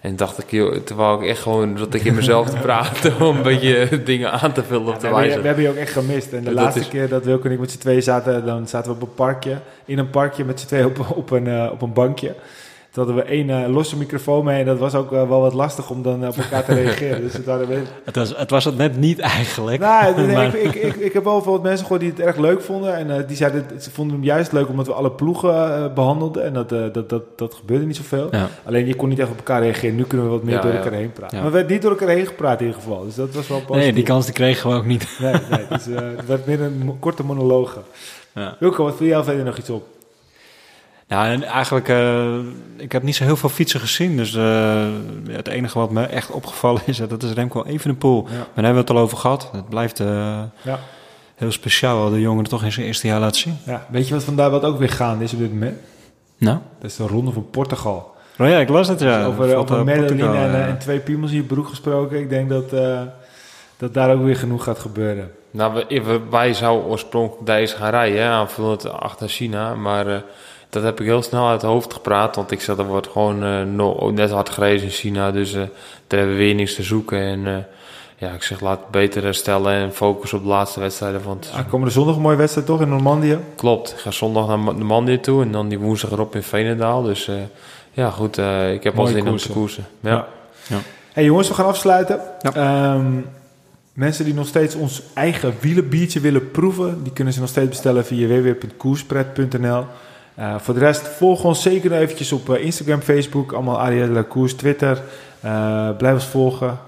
[0.00, 3.36] En dacht ik, joh, terwijl ik echt gewoon dat ik in mezelf te praten om
[3.36, 5.40] een beetje dingen aan te vullen te hebben, wijzen.
[5.40, 6.32] we hebben je ook echt gemist.
[6.32, 8.68] En de dat laatste is- keer dat Wilco en ik met z'n tweeën zaten, dan
[8.68, 9.56] zaten we op een parkje.
[9.84, 12.34] In een parkje met z'n tweeën op, op, een, eh, op een bankje.
[12.96, 14.60] Toen hadden we één eh, losse microfoon mee.
[14.60, 17.20] En dat was ook eh, wel wat lastig om dan op elkaar te reageren.
[17.20, 19.80] dus het we- Het, was, het was het net niet eigenlijk.
[19.80, 22.36] Nou, nee, Maar- ik, ik, ik, ik heb wel veel mensen gehoord die het erg
[22.36, 22.96] leuk vonden.
[22.96, 26.44] En eh, die zeiden, ze vonden hem juist leuk omdat we alle ploegen eh, behandelden.
[26.44, 28.28] En dat, eh, dat, dat, dat gebeurde niet zoveel.
[28.30, 28.48] Ja.
[28.64, 29.96] Alleen je kon niet echt op elkaar reageren.
[29.96, 30.76] Nu kunnen we wat meer Ja, door ja.
[30.76, 31.36] elkaar heen praten.
[31.36, 31.42] Ja.
[31.42, 33.04] Maar we werden niet door elkaar heen gepraat in ieder geval.
[33.04, 33.82] Dus dat was wel positief.
[33.84, 35.08] Nee, die kans die kregen we ook niet.
[35.20, 37.78] Nee, nee dus, eh, het werd meer een korte monologe.
[38.34, 38.56] Ja.
[38.60, 39.84] Wilco, wat viel jou verder nog iets op?
[41.08, 42.36] Nou, en eigenlijk, eh,
[42.76, 44.16] ik heb niet zo heel veel fietsen gezien.
[44.16, 44.86] Dus eh,
[45.30, 48.22] het enige wat me echt opgevallen is, dat is Remco Evenepoel.
[48.22, 48.38] Maar Ja.
[48.38, 49.50] daar hebben we het al over gehad.
[49.52, 50.06] Het blijft eh,
[50.62, 50.78] Ja.
[51.34, 53.58] heel speciaal wat de jongen er toch in zijn eerste jaar laat zien.
[53.66, 55.78] Ja, weet je wat vandaar wat ook weer gaande is op dit moment?
[56.38, 56.58] Nou?
[56.80, 58.14] Dat is de ronde van Portugal.
[58.38, 59.18] Oh ja, ik las het ja.
[59.18, 60.66] Dus over Valt, over Medellin Portugal, en, ja.
[60.66, 62.18] en twee piemels in je broek gesproken.
[62.20, 63.00] Ik denk dat, eh,
[63.76, 65.30] dat daar ook weer genoeg gaat gebeuren.
[65.50, 69.74] Nou, we, we- wij zouden oorspronkelijk deze gaan rijden, aanvullend achter China.
[69.74, 70.16] Maar eh,
[70.70, 72.36] dat heb ik heel snel uit het hoofd gepraat.
[72.36, 75.30] Want ik zat, er wordt gewoon eh, no- net hard gerezen in China.
[75.30, 75.60] Dus eh,
[76.06, 77.18] daar hebben we weer niks te zoeken.
[77.18, 77.56] En eh,
[78.18, 81.22] ja, ik zeg, laat het beter herstellen en focus op de laatste wedstrijden.
[81.24, 83.38] Want Aankomende zondag een mooie wedstrijd toch in Normandië?
[83.56, 85.42] klopt, ik ga zondag naar Mandia toe.
[85.42, 87.02] En dan die woensdag erop in Veenendaal.
[87.02, 87.34] Dus eh,
[87.92, 89.50] ja, goed, eh, ik heb al zin om koersen.
[89.50, 89.86] te koersen.
[90.00, 90.26] Ja.
[90.68, 90.76] Ja.
[91.12, 92.20] Hey jongens, we gaan afsluiten.
[92.40, 92.52] Ja.
[92.54, 93.06] Ehm,
[93.92, 98.04] mensen die nog steeds ons eigen wielenbiertje willen proeven, die kunnen ze nog steeds bestellen
[98.06, 99.84] via www.koerspret.nl.
[100.36, 104.22] Eh, voor de rest, volg ons zeker eventjes op eh, Instagram, Facebook, allemaal Arielle La
[104.22, 105.02] Koers, Twitter.
[105.40, 106.78] Eh, blijf ons volgen.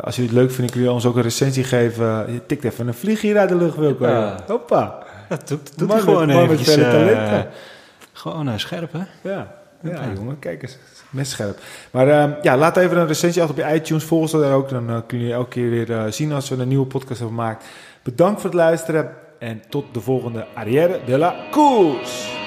[0.00, 2.32] Als jullie het leuk vinden, kunnen jullie ons ook een recensie geven.
[2.32, 4.06] Je tikt even een vlieg hier uit de lucht, Wilco.
[4.06, 4.36] Ja.
[4.46, 4.98] Hoppa.
[5.28, 6.78] Dat doet, doet gewoon eventjes.
[8.12, 9.30] gewoon scherp, hè?
[9.30, 10.78] Ja, ja, jongen, kijk eens.
[11.10, 11.58] Mes scherp.
[11.90, 14.04] Maar ehm, ja, laat even een recensie achter op je iTunes.
[14.04, 14.68] Volg ons daar ook.
[14.68, 17.64] Dan kun je elke keer weer zien als we een nieuwe podcast hebben gemaakt.
[18.02, 19.10] Bedankt voor het luisteren.
[19.38, 22.40] En tot de volgende Arrière de la Koers.